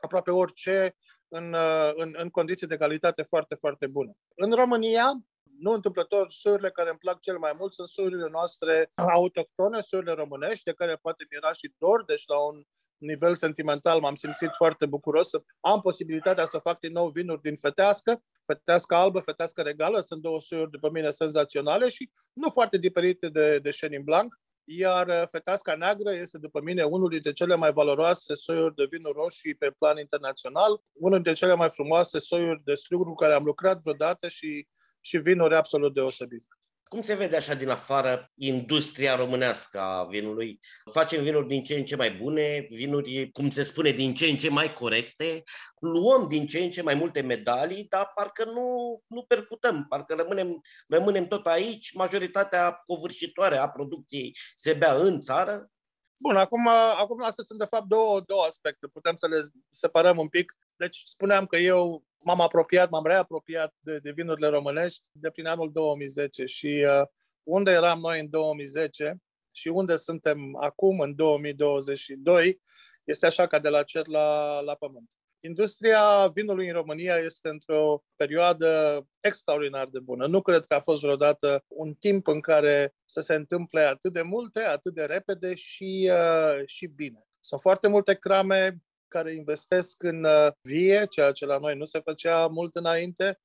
aproape 0.00 0.30
orice 0.30 0.96
în, 1.28 1.52
uh, 1.52 1.90
în, 1.94 2.14
în 2.16 2.30
condiții 2.30 2.66
de 2.66 2.76
calitate 2.76 3.22
foarte, 3.22 3.54
foarte 3.54 3.86
bune. 3.86 4.12
În 4.34 4.52
România, 4.52 5.24
nu 5.60 5.72
întâmplător, 5.72 6.30
soiurile 6.30 6.70
care 6.70 6.88
îmi 6.88 6.98
plac 6.98 7.20
cel 7.20 7.38
mai 7.38 7.54
mult 7.58 7.72
sunt 7.72 7.88
soiurile 7.88 8.28
noastre 8.30 8.90
autohtone, 8.94 9.80
soiurile 9.80 10.14
românești, 10.14 10.64
de 10.64 10.72
care 10.72 10.96
poate 10.96 11.26
mi-era 11.30 11.52
și 11.52 11.74
dor, 11.78 12.04
deci 12.04 12.22
la 12.26 12.38
un 12.38 12.62
nivel 12.96 13.34
sentimental 13.34 14.00
m-am 14.00 14.14
simțit 14.14 14.50
foarte 14.56 14.86
bucuros 14.86 15.28
să 15.28 15.42
am 15.60 15.80
posibilitatea 15.80 16.44
să 16.44 16.58
fac 16.58 16.78
din 16.78 16.92
nou 16.92 17.08
vinuri 17.08 17.40
din 17.40 17.56
fetească, 17.56 18.22
fetească 18.46 18.94
albă, 18.94 19.20
fetească 19.20 19.62
regală, 19.62 20.00
sunt 20.00 20.22
două 20.22 20.40
soiuri 20.40 20.70
după 20.70 20.90
mine 20.90 21.10
senzaționale 21.10 21.88
și 21.88 22.10
nu 22.32 22.50
foarte 22.50 22.78
diferite 22.78 23.28
de, 23.28 23.58
de 23.58 23.70
Chenin 23.70 24.04
Blanc, 24.04 24.34
iar 24.64 25.08
uh, 25.08 25.22
feteasca 25.30 25.74
neagră 25.74 26.14
este, 26.14 26.38
după 26.38 26.60
mine, 26.60 26.82
unul 26.82 27.08
dintre 27.08 27.32
cele 27.32 27.54
mai 27.54 27.72
valoroase 27.72 28.34
soiuri 28.34 28.74
de 28.74 28.86
vinuri 28.90 29.18
roșii 29.18 29.54
pe 29.54 29.74
plan 29.78 29.98
internațional, 29.98 30.82
unul 30.92 31.14
dintre 31.14 31.32
cele 31.32 31.54
mai 31.54 31.70
frumoase 31.70 32.18
soiuri 32.18 32.62
de 32.64 32.74
struguri 32.74 33.08
cu 33.08 33.14
care 33.14 33.34
am 33.34 33.44
lucrat 33.44 33.80
vreodată 33.80 34.28
și 34.28 34.68
și 35.00 35.18
vinuri 35.18 35.54
absolut 35.54 35.94
deosebit. 35.94 36.46
Cum 36.90 37.02
se 37.02 37.14
vede 37.14 37.36
așa 37.36 37.54
din 37.54 37.68
afară 37.68 38.30
industria 38.34 39.16
românească 39.16 39.80
a 39.80 40.04
vinului? 40.04 40.60
Facem 40.92 41.22
vinuri 41.22 41.46
din 41.46 41.64
ce 41.64 41.74
în 41.74 41.84
ce 41.84 41.96
mai 41.96 42.10
bune, 42.10 42.66
vinuri, 42.70 43.30
cum 43.32 43.50
se 43.50 43.62
spune, 43.62 43.90
din 43.90 44.14
ce 44.14 44.26
în 44.26 44.36
ce 44.36 44.50
mai 44.50 44.72
corecte, 44.72 45.42
luăm 45.80 46.28
din 46.28 46.46
ce 46.46 46.58
în 46.58 46.70
ce 46.70 46.82
mai 46.82 46.94
multe 46.94 47.20
medalii, 47.20 47.86
dar 47.88 48.12
parcă 48.14 48.44
nu, 48.44 49.00
nu 49.06 49.22
percutăm, 49.22 49.86
parcă 49.88 50.14
rămânem, 50.14 50.60
rămânem 50.88 51.26
tot 51.26 51.46
aici, 51.46 51.92
majoritatea 51.94 52.72
covârșitoare 52.72 53.56
a 53.56 53.68
producției 53.68 54.36
se 54.54 54.72
bea 54.72 54.94
în 54.94 55.20
țară. 55.20 55.70
Bun, 56.16 56.36
acum, 56.36 56.68
acum 56.96 57.22
astea 57.22 57.44
sunt 57.44 57.58
de 57.58 57.66
fapt 57.70 57.86
două, 57.86 58.20
două 58.20 58.44
aspecte, 58.44 58.86
putem 58.86 59.16
să 59.16 59.26
le 59.28 59.50
separăm 59.70 60.18
un 60.18 60.28
pic. 60.28 60.52
Deci 60.76 61.02
spuneam 61.04 61.46
că 61.46 61.56
eu 61.56 62.04
m-am 62.24 62.40
apropiat, 62.40 62.90
m-am 62.90 63.06
reapropiat 63.06 63.74
de, 63.80 63.98
de 63.98 64.10
vinurile 64.10 64.48
românești 64.48 65.04
de 65.10 65.30
prin 65.30 65.46
anul 65.46 65.72
2010 65.72 66.44
și 66.44 66.86
uh, 67.00 67.06
unde 67.42 67.70
eram 67.70 68.00
noi 68.00 68.20
în 68.20 68.30
2010 68.30 69.16
și 69.50 69.68
unde 69.68 69.96
suntem 69.96 70.56
acum 70.60 71.00
în 71.00 71.14
2022 71.14 72.60
este 73.04 73.26
așa 73.26 73.46
ca 73.46 73.58
de 73.58 73.68
la 73.68 73.82
cer 73.82 74.06
la, 74.06 74.60
la 74.60 74.74
pământ. 74.74 75.10
Industria 75.42 76.26
vinului 76.26 76.66
în 76.66 76.72
România 76.72 77.16
este 77.16 77.48
într-o 77.48 78.04
perioadă 78.16 79.00
extraordinar 79.20 79.86
de 79.86 79.98
bună. 79.98 80.26
Nu 80.26 80.42
cred 80.42 80.64
că 80.64 80.74
a 80.74 80.80
fost 80.80 81.00
vreodată 81.00 81.64
un 81.68 81.94
timp 81.94 82.26
în 82.26 82.40
care 82.40 82.94
să 83.04 83.20
se 83.20 83.34
întâmple 83.34 83.80
atât 83.80 84.12
de 84.12 84.22
multe, 84.22 84.60
atât 84.60 84.94
de 84.94 85.04
repede 85.04 85.54
și, 85.54 86.10
uh, 86.12 86.66
și 86.66 86.86
bine. 86.86 87.26
Sunt 87.40 87.60
foarte 87.60 87.88
multe 87.88 88.14
crame 88.14 88.82
care 89.10 89.34
investesc 89.34 90.02
în 90.02 90.24
uh, 90.24 90.48
vie, 90.62 91.06
ceea 91.10 91.32
ce 91.32 91.46
la 91.46 91.58
noi 91.58 91.76
nu 91.76 91.84
se 91.84 92.00
făcea 92.00 92.46
mult 92.46 92.76
înainte. 92.76 93.40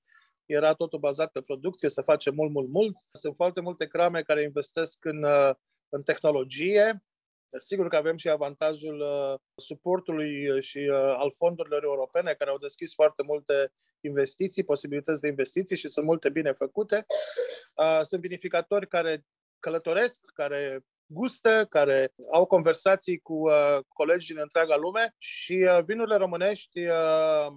Era 0.45 0.73
totul 0.73 0.99
bazat 0.99 1.31
pe 1.31 1.41
producție, 1.41 1.89
se 1.89 2.01
face 2.01 2.29
mult, 2.29 2.51
mult, 2.51 2.69
mult. 2.69 2.95
Sunt 3.11 3.35
foarte 3.35 3.61
multe 3.61 3.87
crame 3.87 4.21
care 4.21 4.43
investesc 4.43 5.05
în, 5.05 5.23
uh, 5.23 5.51
în 5.89 6.03
tehnologie, 6.03 7.03
Sigur 7.57 7.87
că 7.87 7.95
avem 7.95 8.17
și 8.17 8.29
avantajul 8.29 8.99
uh, 8.99 9.39
suportului 9.55 10.61
și 10.61 10.77
uh, 10.77 10.95
al 10.95 11.31
fondurilor 11.31 11.83
europene 11.83 12.33
care 12.33 12.49
au 12.49 12.57
deschis 12.57 12.93
foarte 12.93 13.23
multe 13.23 13.73
investiții, 14.01 14.63
posibilități 14.63 15.21
de 15.21 15.27
investiții 15.27 15.77
și 15.77 15.89
sunt 15.89 16.05
multe 16.05 16.29
bine 16.29 16.51
făcute. 16.51 17.05
Uh, 17.75 18.01
sunt 18.03 18.21
vinificatori 18.21 18.87
care 18.87 19.25
călătoresc, 19.59 20.21
care 20.33 20.85
gustă, 21.05 21.65
care 21.69 22.11
au 22.31 22.45
conversații 22.45 23.17
cu 23.17 23.33
uh, 23.33 23.77
colegi 23.87 24.27
din 24.27 24.41
întreaga 24.41 24.75
lume 24.75 25.15
și 25.17 25.53
uh, 25.53 25.83
vinurile 25.85 26.15
românești 26.15 26.79
uh, 26.79 27.47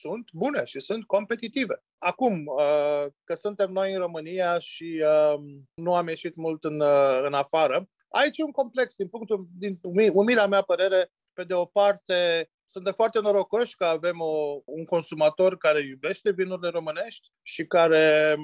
sunt 0.00 0.28
bune 0.32 0.64
și 0.64 0.80
sunt 0.80 1.04
competitive. 1.04 1.82
Acum, 1.98 2.46
uh, 2.46 3.06
că 3.24 3.34
suntem 3.34 3.70
noi 3.70 3.92
în 3.92 3.98
România 3.98 4.58
și 4.58 5.04
uh, 5.04 5.40
nu 5.74 5.94
am 5.94 6.08
ieșit 6.08 6.36
mult 6.36 6.64
în, 6.64 6.80
uh, 6.80 7.20
în 7.22 7.34
afară, 7.34 7.88
aici 8.08 8.38
e 8.38 8.44
un 8.44 8.50
complex, 8.50 8.94
din 8.96 9.08
punctul, 9.08 9.46
din 9.58 9.78
umila 10.12 10.46
mea 10.46 10.62
părere, 10.62 11.10
pe 11.32 11.44
de 11.44 11.54
o 11.54 11.64
parte, 11.64 12.50
sunt 12.66 12.84
de 12.84 12.90
foarte 12.90 13.20
norocoși 13.20 13.76
că 13.76 13.84
avem 13.84 14.20
o, 14.20 14.60
un 14.64 14.84
consumator 14.84 15.56
care 15.56 15.86
iubește 15.86 16.30
vinurile 16.30 16.68
românești 16.68 17.28
și 17.42 17.66
care 17.66 18.36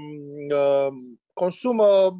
uh, 0.54 0.88
consumă 1.32 2.18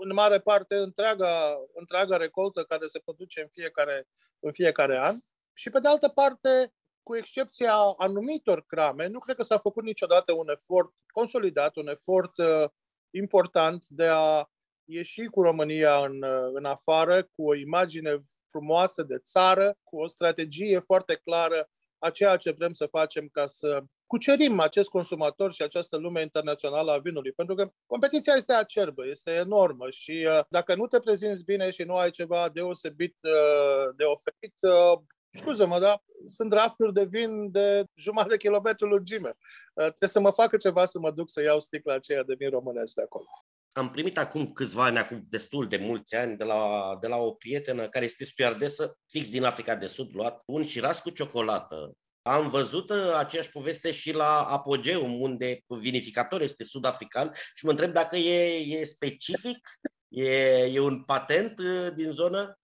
în 0.00 0.12
mare 0.14 0.40
parte 0.40 0.76
întreaga, 0.76 1.56
întreaga 1.74 2.16
recoltă 2.16 2.64
care 2.64 2.86
se 2.86 2.98
produce 2.98 3.40
în 3.40 3.48
fiecare, 3.50 4.08
în 4.40 4.52
fiecare 4.52 4.98
an. 4.98 5.16
Și 5.52 5.70
pe 5.70 5.80
de 5.80 5.88
altă 5.88 6.08
parte, 6.08 6.72
cu 7.02 7.16
excepția 7.16 7.74
anumitor 7.96 8.64
crame, 8.66 9.06
nu 9.06 9.18
cred 9.18 9.36
că 9.36 9.42
s-a 9.42 9.58
făcut 9.58 9.84
niciodată 9.84 10.32
un 10.32 10.48
efort 10.48 10.92
consolidat, 11.12 11.76
un 11.76 11.88
efort 11.88 12.36
uh, 12.36 12.64
important 13.10 13.86
de 13.88 14.06
a 14.06 14.50
ieși 14.84 15.24
cu 15.24 15.42
România 15.42 16.04
în, 16.04 16.22
uh, 16.22 16.50
în 16.52 16.64
afară, 16.64 17.22
cu 17.22 17.48
o 17.48 17.54
imagine 17.54 18.24
frumoasă 18.48 19.02
de 19.02 19.18
țară, 19.18 19.76
cu 19.82 20.00
o 20.00 20.06
strategie 20.06 20.78
foarte 20.78 21.14
clară 21.14 21.68
a 21.98 22.10
ceea 22.10 22.36
ce 22.36 22.50
vrem 22.50 22.72
să 22.72 22.86
facem 22.86 23.28
ca 23.28 23.46
să 23.46 23.82
cucerim 24.12 24.60
acest 24.60 24.88
consumator 24.88 25.52
și 25.52 25.62
această 25.62 25.96
lume 25.96 26.20
internațională 26.20 26.92
a 26.92 26.98
vinului. 26.98 27.32
Pentru 27.32 27.54
că 27.54 27.72
competiția 27.86 28.34
este 28.36 28.52
acerbă, 28.52 29.06
este 29.06 29.30
enormă 29.30 29.90
și 29.90 30.26
uh, 30.28 30.40
dacă 30.48 30.74
nu 30.74 30.86
te 30.86 30.98
prezinți 30.98 31.44
bine 31.44 31.70
și 31.70 31.82
nu 31.82 31.96
ai 31.96 32.10
ceva 32.10 32.48
deosebit 32.48 33.16
uh, 33.22 33.94
de 33.96 34.04
oferit, 34.04 34.54
uh, 34.60 35.00
scuză-mă, 35.30 35.78
dar 35.78 36.02
sunt 36.26 36.52
rafturi 36.52 36.92
de 36.92 37.04
vin 37.04 37.50
de 37.50 37.84
jumătate 37.94 38.30
de 38.30 38.36
kilometru 38.36 38.86
lungime. 38.86 39.36
Trebuie 39.74 40.08
să 40.16 40.20
mă 40.20 40.30
facă 40.30 40.56
ceva 40.56 40.84
să 40.84 40.98
mă 40.98 41.10
duc 41.10 41.30
să 41.30 41.42
iau 41.42 41.60
sticla 41.60 41.94
aceea 41.94 42.22
de 42.22 42.34
vin 42.38 42.50
românesc 42.50 42.94
de 42.94 43.02
acolo. 43.02 43.26
Am 43.72 43.90
primit 43.90 44.18
acum 44.18 44.52
câțiva 44.52 44.84
ani, 44.84 44.98
acum 44.98 45.26
destul 45.28 45.68
de 45.68 45.76
mulți 45.76 46.14
ani, 46.16 46.36
de 46.36 46.44
la, 46.44 46.96
de 47.00 47.06
la 47.06 47.16
o 47.16 47.32
prietenă 47.32 47.88
care 47.88 48.04
este 48.04 48.24
stewardesă, 48.24 48.98
fix 49.06 49.30
din 49.30 49.44
Africa 49.44 49.76
de 49.76 49.86
Sud, 49.86 50.08
luat 50.12 50.42
un 50.46 50.64
șiras 50.64 51.00
cu 51.00 51.10
ciocolată 51.10 51.96
am 52.22 52.50
văzut 52.50 52.90
uh, 52.90 53.14
aceeași 53.18 53.50
poveste 53.50 53.92
și 53.92 54.12
la 54.12 54.46
Apogeum, 54.48 55.20
unde 55.20 55.60
vinificator 55.66 56.40
este 56.40 56.64
sud-african 56.64 57.32
și 57.54 57.64
mă 57.64 57.70
întreb 57.70 57.92
dacă 57.92 58.16
e, 58.16 58.78
e 58.78 58.84
specific, 58.84 59.68
e, 60.08 60.64
e 60.72 60.80
un 60.80 61.02
patent 61.04 61.58
uh, 61.58 61.92
din 61.94 62.10
zonă 62.10 62.58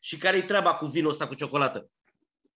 și 0.00 0.18
care 0.18 0.36
e 0.36 0.42
treaba 0.42 0.74
cu 0.74 0.86
vinul 0.86 1.10
ăsta 1.10 1.26
cu 1.26 1.34
ciocolată? 1.34 1.90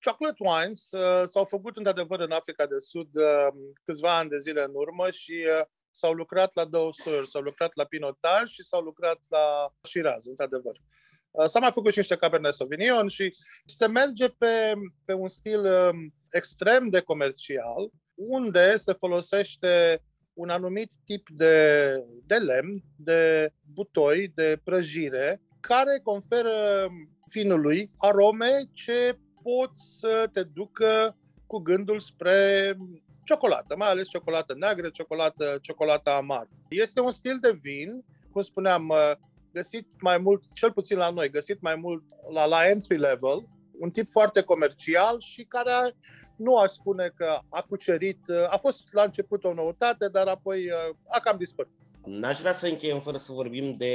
Chocolate 0.00 0.36
wines 0.38 0.90
uh, 0.90 1.22
s-au 1.24 1.44
făcut 1.44 1.76
într-adevăr 1.76 2.20
în 2.20 2.30
Africa 2.30 2.66
de 2.66 2.78
Sud 2.78 3.08
uh, 3.14 3.46
câțiva 3.84 4.16
ani 4.16 4.28
de 4.28 4.38
zile 4.38 4.62
în 4.62 4.72
urmă 4.74 5.10
și 5.10 5.46
uh, 5.58 5.66
s-au 5.90 6.12
lucrat 6.12 6.54
la 6.54 6.64
două 6.64 6.92
suri, 6.92 7.28
s-au 7.28 7.42
lucrat 7.42 7.74
la 7.74 7.84
pinotaj 7.84 8.50
și 8.50 8.62
s-au 8.62 8.80
lucrat 8.80 9.20
la 9.28 9.74
Shiraz, 9.80 10.26
într-adevăr. 10.26 10.74
Uh, 10.74 10.96
s-a 11.44 11.58
mai 11.58 11.70
făcut 11.72 11.92
și 11.92 11.98
niște 11.98 12.16
Cabernet 12.16 12.54
Sauvignon 12.54 13.08
și 13.08 13.36
se 13.66 13.86
merge 13.86 14.28
pe, 14.28 14.72
pe 15.04 15.12
un 15.12 15.28
stil 15.28 15.60
um, 15.64 16.14
extrem 16.30 16.88
de 16.88 17.00
comercial, 17.00 17.90
unde 18.14 18.76
se 18.76 18.92
folosește 18.92 20.02
un 20.32 20.48
anumit 20.48 20.90
tip 21.04 21.28
de, 21.28 21.88
de 22.26 22.34
lemn, 22.34 22.82
de 22.96 23.52
butoi, 23.72 24.32
de 24.34 24.60
prăjire, 24.64 25.40
care 25.60 26.00
conferă 26.02 26.86
vinului 27.32 27.90
arome 27.96 28.62
ce 28.72 29.18
pot 29.42 29.70
să 29.74 30.28
te 30.32 30.42
ducă 30.42 31.16
cu 31.46 31.58
gândul 31.58 32.00
spre 32.00 32.76
ciocolată, 33.24 33.76
mai 33.76 33.88
ales 33.88 34.08
ciocolată 34.08 34.54
neagră, 34.54 34.88
ciocolată, 34.88 35.58
ciocolată 35.62 36.10
amară. 36.10 36.48
Este 36.68 37.00
un 37.00 37.10
stil 37.10 37.38
de 37.40 37.58
vin, 37.62 38.04
cum 38.32 38.42
spuneam, 38.42 38.88
uh, 38.88 39.12
găsit 39.56 39.86
mai 40.00 40.18
mult, 40.18 40.42
cel 40.52 40.72
puțin 40.72 40.96
la 40.96 41.10
noi, 41.10 41.30
găsit 41.30 41.60
mai 41.60 41.74
mult 41.74 42.02
la, 42.32 42.44
la 42.44 42.68
entry 42.68 42.98
level, 42.98 43.38
un 43.78 43.90
tip 43.90 44.08
foarte 44.10 44.40
comercial 44.42 45.20
și 45.20 45.42
care 45.44 45.94
nu 46.36 46.56
aș 46.56 46.68
spune 46.68 47.12
că 47.16 47.38
a 47.48 47.62
cucerit, 47.68 48.20
a 48.48 48.56
fost 48.56 48.82
la 48.92 49.02
început 49.02 49.44
o 49.44 49.54
noutate, 49.54 50.08
dar 50.08 50.26
apoi 50.26 50.66
uh, 50.66 50.96
a 51.08 51.20
cam 51.20 51.36
dispărut. 51.38 51.72
N-aș 52.04 52.38
vrea 52.40 52.52
să 52.52 52.66
încheiem 52.66 53.00
fără 53.00 53.16
să 53.16 53.32
vorbim 53.32 53.74
de 53.76 53.94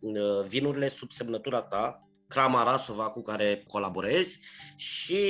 uh, 0.00 0.44
vinurile 0.46 0.88
sub 0.88 1.10
semnătura 1.10 1.62
ta, 1.62 2.02
Crama 2.28 2.62
Rasova 2.62 3.10
cu 3.10 3.22
care 3.22 3.64
colaborezi 3.66 4.40
și 4.76 5.22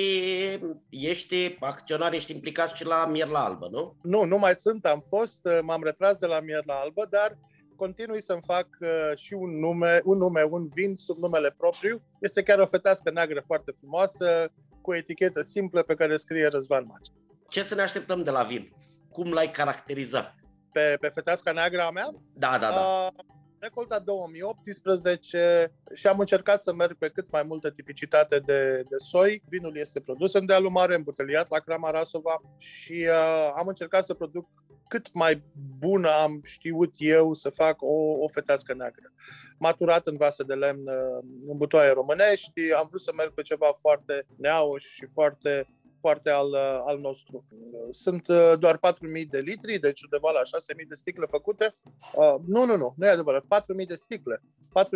ești 0.90 1.56
acționar, 1.60 2.12
ești 2.12 2.32
implicat 2.32 2.74
și 2.74 2.84
la 2.84 3.06
Mierla 3.06 3.44
Albă, 3.44 3.68
nu? 3.70 3.96
Nu, 4.02 4.24
nu 4.24 4.38
mai 4.38 4.54
sunt, 4.54 4.84
am 4.84 5.02
fost, 5.08 5.40
uh, 5.42 5.58
m-am 5.62 5.82
retras 5.82 6.18
de 6.18 6.26
la 6.26 6.40
Mierla 6.40 6.74
Albă, 6.74 7.06
dar 7.10 7.38
continui 7.78 8.22
să-mi 8.22 8.46
fac 8.52 8.68
uh, 8.80 9.16
și 9.16 9.32
un 9.32 9.58
nume, 9.58 10.00
un 10.04 10.18
nume, 10.18 10.42
un 10.42 10.68
vin 10.68 10.96
sub 10.96 11.18
numele 11.18 11.54
propriu. 11.58 12.02
Este 12.20 12.42
chiar 12.42 12.58
o 12.58 12.66
fetească 12.66 13.10
neagră 13.10 13.40
foarte 13.40 13.72
frumoasă, 13.78 14.52
cu 14.82 14.90
o 14.90 14.96
etichetă 14.96 15.40
simplă 15.40 15.82
pe 15.82 15.94
care 15.94 16.16
scrie 16.16 16.46
Răzvan 16.46 16.84
Maci. 16.86 17.08
Ce 17.48 17.62
să 17.62 17.74
ne 17.74 17.82
așteptăm 17.82 18.22
de 18.22 18.30
la 18.30 18.42
vin? 18.42 18.72
Cum 19.10 19.32
l-ai 19.32 19.50
caracterizat? 19.50 20.34
Pe, 20.72 20.96
pe 21.00 21.08
feteasca 21.08 21.52
neagră 21.52 21.82
a 21.82 21.90
mea? 21.90 22.08
Da, 22.34 22.58
da, 22.60 22.70
da. 22.70 22.80
Uh, 22.80 23.24
recolta 23.60 23.98
2018 23.98 25.72
și 25.94 26.06
am 26.06 26.18
încercat 26.18 26.62
să 26.62 26.74
merg 26.74 26.96
pe 26.98 27.08
cât 27.08 27.30
mai 27.30 27.42
multă 27.42 27.70
tipicitate 27.70 28.38
de, 28.38 28.84
de 28.88 28.96
soi. 28.96 29.42
Vinul 29.48 29.76
este 29.76 30.00
produs 30.00 30.32
în 30.32 30.46
dealul 30.46 30.70
mare, 30.70 30.94
îmbuteliat 30.94 31.50
la 31.50 31.58
Crama 31.58 31.90
Rasova 31.90 32.42
și 32.58 33.06
uh, 33.08 33.52
am 33.56 33.66
încercat 33.66 34.04
să 34.04 34.14
produc 34.14 34.48
cât 34.88 35.14
mai 35.14 35.42
bună 35.78 36.08
am 36.08 36.40
știut 36.44 36.92
eu 36.96 37.32
să 37.32 37.50
fac 37.50 37.82
o, 37.82 38.22
o 38.22 38.28
fetească 38.28 38.74
neagră. 38.74 39.12
Maturat 39.58 40.06
în 40.06 40.16
vase 40.16 40.42
de 40.42 40.54
lemn 40.54 40.86
uh, 40.86 41.24
în 41.46 41.56
butoaie 41.56 41.90
românești, 41.90 42.72
am 42.72 42.86
vrut 42.88 43.00
să 43.00 43.12
merg 43.16 43.32
pe 43.32 43.42
ceva 43.42 43.70
foarte 43.80 44.26
neauș 44.36 44.84
și 44.84 45.06
foarte 45.12 45.68
foarte 46.00 46.30
al, 46.30 46.48
uh, 46.48 46.82
al 46.86 46.98
nostru. 46.98 47.44
Sunt 47.90 48.28
uh, 48.28 48.52
doar 48.58 48.76
4.000 48.76 49.28
de 49.30 49.38
litri, 49.38 49.78
deci 49.78 50.02
undeva 50.02 50.30
la 50.30 50.40
6.000 50.40 50.88
de 50.88 50.94
sticle 50.94 51.26
făcute. 51.26 51.74
Uh, 52.14 52.34
nu, 52.46 52.64
nu, 52.64 52.76
nu, 52.76 52.94
nu 52.96 53.06
e 53.06 53.10
adevărat. 53.10 53.44
4.000 53.80 53.86
de 53.86 53.94
sticle. 53.94 54.42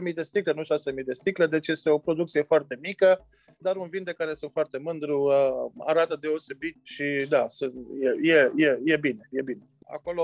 4.000 0.09 0.15
de 0.15 0.23
sticle, 0.23 0.53
nu 0.53 0.63
6.000 0.63 1.05
de 1.05 1.13
sticle, 1.13 1.47
deci 1.47 1.69
este 1.69 1.91
o 1.91 1.99
producție 1.99 2.43
foarte 2.43 2.79
mică, 2.83 3.27
dar 3.59 3.77
un 3.77 3.89
vin 3.89 4.05
de 4.05 4.13
care 4.13 4.35
sunt 4.35 4.51
foarte 4.51 4.79
mândru, 4.79 5.23
uh, 5.23 5.71
arată 5.79 6.17
deosebit 6.21 6.77
și 6.83 7.27
da, 7.29 7.47
e, 8.23 8.33
e, 8.33 8.51
e, 8.57 8.79
e 8.85 8.97
bine, 8.97 9.29
e 9.31 9.43
bine. 9.43 9.69
Acolo 9.93 10.23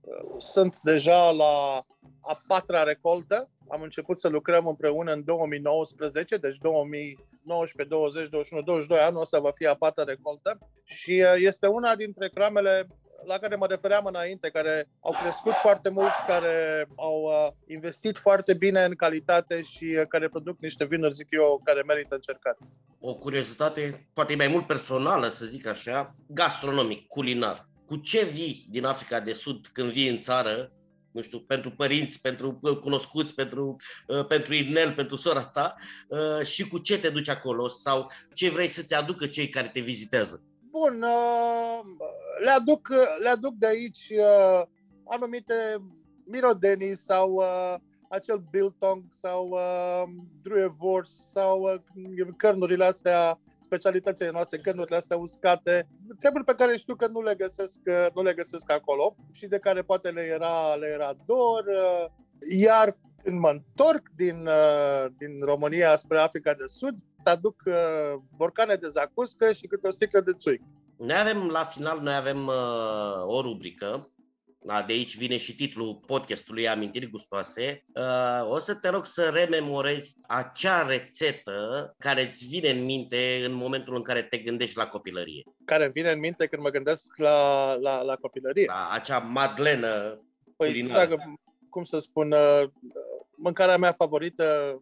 uh, 0.00 0.34
sunt 0.38 0.80
deja 0.80 1.30
la 1.30 1.84
a 2.20 2.42
patra 2.46 2.82
recoltă. 2.82 3.50
Am 3.68 3.82
început 3.82 4.20
să 4.20 4.28
lucrăm 4.28 4.66
împreună 4.66 5.12
în 5.12 5.24
2019, 5.24 6.36
deci 6.36 6.56
2019, 6.56 7.94
20, 7.94 8.28
21, 8.28 8.62
22 8.62 9.04
anul 9.04 9.20
ăsta 9.20 9.38
va 9.38 9.50
fi 9.50 9.66
a 9.66 9.74
patra 9.74 10.04
recoltă 10.04 10.58
și 10.84 11.24
uh, 11.24 11.34
este 11.36 11.66
una 11.66 11.94
dintre 11.94 12.28
cramele 12.28 12.86
la 13.24 13.38
care 13.38 13.56
mă 13.56 13.66
refeream 13.66 14.04
înainte, 14.04 14.48
care 14.48 14.88
au 15.00 15.14
crescut 15.22 15.54
foarte 15.54 15.88
mult, 15.88 16.12
care 16.26 16.88
au 16.96 17.22
uh, 17.22 17.52
investit 17.66 18.18
foarte 18.18 18.54
bine 18.54 18.84
în 18.84 18.94
calitate 18.94 19.62
și 19.62 20.04
care 20.08 20.28
produc 20.28 20.60
niște 20.60 20.84
vinuri, 20.84 21.14
zic 21.14 21.26
eu, 21.30 21.60
care 21.64 21.82
merită 21.82 22.14
încercat. 22.14 22.58
O 23.00 23.14
curiozitate, 23.14 24.08
poate 24.12 24.36
mai 24.36 24.48
mult 24.48 24.66
personală, 24.66 25.26
să 25.26 25.44
zic 25.44 25.66
așa, 25.66 26.14
gastronomic, 26.26 27.06
culinar 27.06 27.66
cu 27.86 27.96
ce 27.96 28.24
vii 28.24 28.66
din 28.70 28.84
Africa 28.84 29.20
de 29.20 29.32
Sud 29.32 29.66
când 29.72 29.90
vii 29.90 30.08
în 30.08 30.18
țară, 30.18 30.72
nu 31.16 31.22
știu, 31.22 31.40
pentru 31.40 31.70
părinți, 31.70 32.20
pentru 32.20 32.58
uh, 32.62 32.76
cunoscuți, 32.78 33.34
pentru, 33.34 33.76
uh, 34.06 34.26
pentru 34.26 34.54
Inel, 34.54 34.92
pentru 34.92 35.16
sora 35.16 35.44
ta 35.44 35.74
uh, 36.08 36.46
și 36.46 36.68
cu 36.68 36.78
ce 36.78 36.98
te 36.98 37.08
duci 37.08 37.28
acolo 37.28 37.68
sau 37.68 38.10
ce 38.34 38.50
vrei 38.50 38.68
să-ți 38.68 38.94
aducă 38.94 39.26
cei 39.26 39.48
care 39.48 39.68
te 39.68 39.80
vizitează? 39.80 40.42
Bun, 40.70 41.04
le 42.44 42.50
aduc, 42.50 42.88
le 43.22 43.28
aduc 43.28 43.54
de 43.54 43.66
aici 43.66 44.12
anumite 45.04 45.54
mirodenii 46.24 46.96
sau 46.96 47.42
acel 48.08 48.42
biltong 48.50 49.02
sau 49.08 49.48
uh, 49.48 50.02
druevors 50.42 51.30
sau 51.30 51.60
uh, 51.60 52.28
cărnurile 52.36 52.84
astea 52.84 53.38
specialitățile 53.66 54.30
noastre, 54.30 54.58
cărnurile 54.58 54.96
astea 54.96 55.16
uscate, 55.16 55.88
treburi 56.18 56.44
pe 56.44 56.54
care 56.54 56.76
știu 56.76 56.94
că 56.94 57.06
nu 57.06 57.20
le 57.22 57.34
găsesc, 57.34 57.80
nu 58.14 58.22
le 58.22 58.32
găsesc 58.34 58.70
acolo 58.70 59.16
și 59.32 59.46
de 59.46 59.58
care 59.58 59.82
poate 59.82 60.10
le 60.10 60.20
era, 60.20 60.74
le 60.74 60.86
era 60.86 61.14
dor. 61.26 61.64
Iar 62.58 62.96
Când 63.22 63.38
mă 63.38 63.48
întorc 63.48 64.08
din, 64.16 64.46
uh, 64.46 65.06
din 65.16 65.40
România 65.44 65.96
spre 65.96 66.18
Africa 66.18 66.54
de 66.54 66.64
Sud, 66.66 66.94
aduc 67.24 67.62
uh, 67.66 67.74
borcane 68.36 68.74
de 68.74 68.88
zacuscă 68.88 69.52
și 69.52 69.66
câte 69.66 69.88
o 69.88 69.90
sticlă 69.90 70.20
de 70.20 70.32
țuic. 70.32 70.62
Noi 70.98 71.16
avem, 71.20 71.48
la 71.48 71.64
final, 71.64 71.98
noi 72.02 72.14
avem 72.14 72.46
uh, 72.46 73.26
o 73.26 73.40
rubrică 73.40 73.86
da, 73.86 74.15
de 74.66 74.92
aici 74.92 75.16
vine 75.16 75.36
și 75.36 75.56
titlul 75.56 75.94
podcastului 76.06 76.68
Amintiri 76.68 77.10
gustoase. 77.10 77.84
Uh, 77.94 78.50
o 78.50 78.58
să 78.58 78.74
te 78.74 78.88
rog 78.88 79.04
să 79.04 79.30
rememorezi 79.34 80.14
acea 80.26 80.86
rețetă 80.86 81.94
care 81.98 82.22
îți 82.22 82.46
vine 82.46 82.70
în 82.70 82.84
minte 82.84 83.42
în 83.44 83.52
momentul 83.52 83.94
în 83.94 84.02
care 84.02 84.22
te 84.22 84.38
gândești 84.38 84.76
la 84.76 84.86
copilărie. 84.86 85.42
Care 85.64 85.88
vine 85.88 86.10
în 86.10 86.18
minte 86.18 86.46
când 86.46 86.62
mă 86.62 86.70
gândesc 86.70 87.16
la, 87.16 87.74
la, 87.74 88.02
la 88.02 88.16
copilărie? 88.16 88.64
Da, 88.66 88.88
acea 88.92 89.18
madlenă 89.18 90.20
Păi, 90.56 90.68
culinară. 90.68 91.08
dacă, 91.08 91.34
cum 91.70 91.84
să 91.84 91.98
spun, 91.98 92.32
uh, 92.32 92.62
mâncarea 93.36 93.76
mea 93.76 93.92
favorită, 93.92 94.80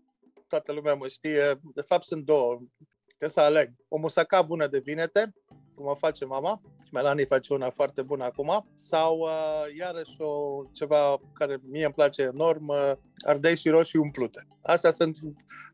toată 0.48 0.72
lumea 0.72 0.94
mă 0.94 1.08
știe, 1.08 1.60
de 1.74 1.82
fapt 1.82 2.04
sunt 2.04 2.24
două, 2.24 2.60
trebuie 3.06 3.28
să 3.28 3.40
aleg. 3.40 3.72
O 3.88 3.98
musaca 3.98 4.42
bună 4.42 4.66
de 4.66 4.78
vinete, 4.84 5.34
cum 5.74 5.86
o 5.86 5.94
face 5.94 6.24
mama, 6.24 6.60
Melanie 6.94 7.24
face 7.24 7.52
una 7.52 7.70
foarte 7.70 8.02
bună 8.02 8.24
acum, 8.24 8.66
sau 8.74 9.18
uh, 9.18 9.76
iarăși 9.78 10.20
o, 10.20 10.62
ceva 10.72 11.20
care 11.32 11.56
mie 11.70 11.84
îmi 11.84 11.94
place 11.94 12.22
enorm, 12.22 12.68
uh, 12.68 12.92
ardei 13.26 13.56
și 13.56 13.68
roșii 13.68 13.98
umplute. 13.98 14.46
Astea 14.62 14.90
sunt 14.90 15.18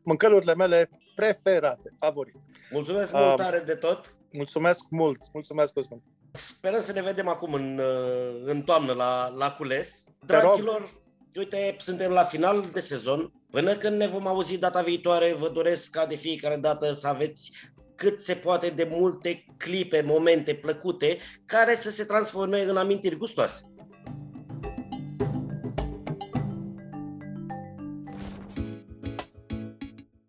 mâncărurile 0.03 0.55
mele 0.55 0.89
preferate, 1.15 1.93
favorite. 1.99 2.39
Mulțumesc 2.71 3.13
Uh, 3.13 3.19
mult 3.25 3.35
tare 3.35 3.59
de 3.59 3.75
tot! 3.75 4.15
Mulțumesc 4.31 4.85
mult! 4.89 5.19
Mulțumesc, 5.33 5.73
Cosmin! 5.73 6.01
Sperăm 6.31 6.81
să 6.81 6.91
ne 6.91 7.01
vedem 7.01 7.27
acum 7.27 7.53
în, 7.53 7.79
uh, 7.79 8.41
în 8.45 8.61
toamnă 8.61 8.93
la, 8.93 9.33
la 9.37 9.51
cules. 9.51 10.03
Te 10.25 10.33
rog. 10.33 10.43
Dragilor, 10.43 10.89
uite, 11.35 11.75
suntem 11.79 12.11
la 12.11 12.23
final 12.23 12.65
de 12.73 12.79
sezon. 12.79 13.33
Până 13.49 13.73
când 13.73 13.97
ne 13.97 14.07
vom 14.07 14.27
auzi 14.27 14.57
data 14.57 14.81
viitoare, 14.81 15.33
vă 15.33 15.49
doresc 15.49 15.89
ca 15.89 16.05
de 16.05 16.15
fiecare 16.15 16.55
dată 16.55 16.93
să 16.93 17.07
aveți 17.07 17.51
cât 18.01 18.19
se 18.19 18.33
poate 18.33 18.69
de 18.69 18.87
multe 18.91 19.45
clipe, 19.57 20.03
momente 20.05 20.53
plăcute, 20.53 21.17
care 21.45 21.75
să 21.75 21.91
se 21.91 22.03
transforme 22.03 22.61
în 22.61 22.77
amintiri 22.77 23.17
gustoase. 23.17 23.73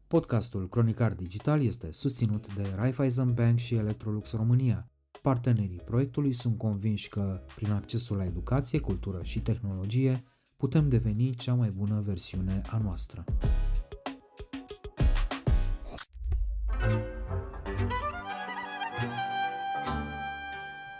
Podcastul 0.06 0.68
Cronicar 0.68 1.12
Digital 1.12 1.62
este 1.62 1.88
susținut 1.90 2.54
de 2.54 2.62
Raiffeisen 2.76 3.34
Bank 3.34 3.58
și 3.58 3.74
Electrolux 3.74 4.32
România. 4.32 4.90
Partenerii 5.22 5.82
proiectului 5.84 6.32
sunt 6.32 6.58
convinși 6.58 7.08
că, 7.08 7.44
prin 7.54 7.70
accesul 7.70 8.16
la 8.16 8.24
educație, 8.24 8.78
cultură 8.78 9.20
și 9.22 9.40
tehnologie, 9.40 10.24
putem 10.56 10.88
deveni 10.88 11.34
cea 11.34 11.54
mai 11.54 11.70
bună 11.70 12.02
versiune 12.06 12.62
a 12.66 12.78
noastră. 12.78 13.24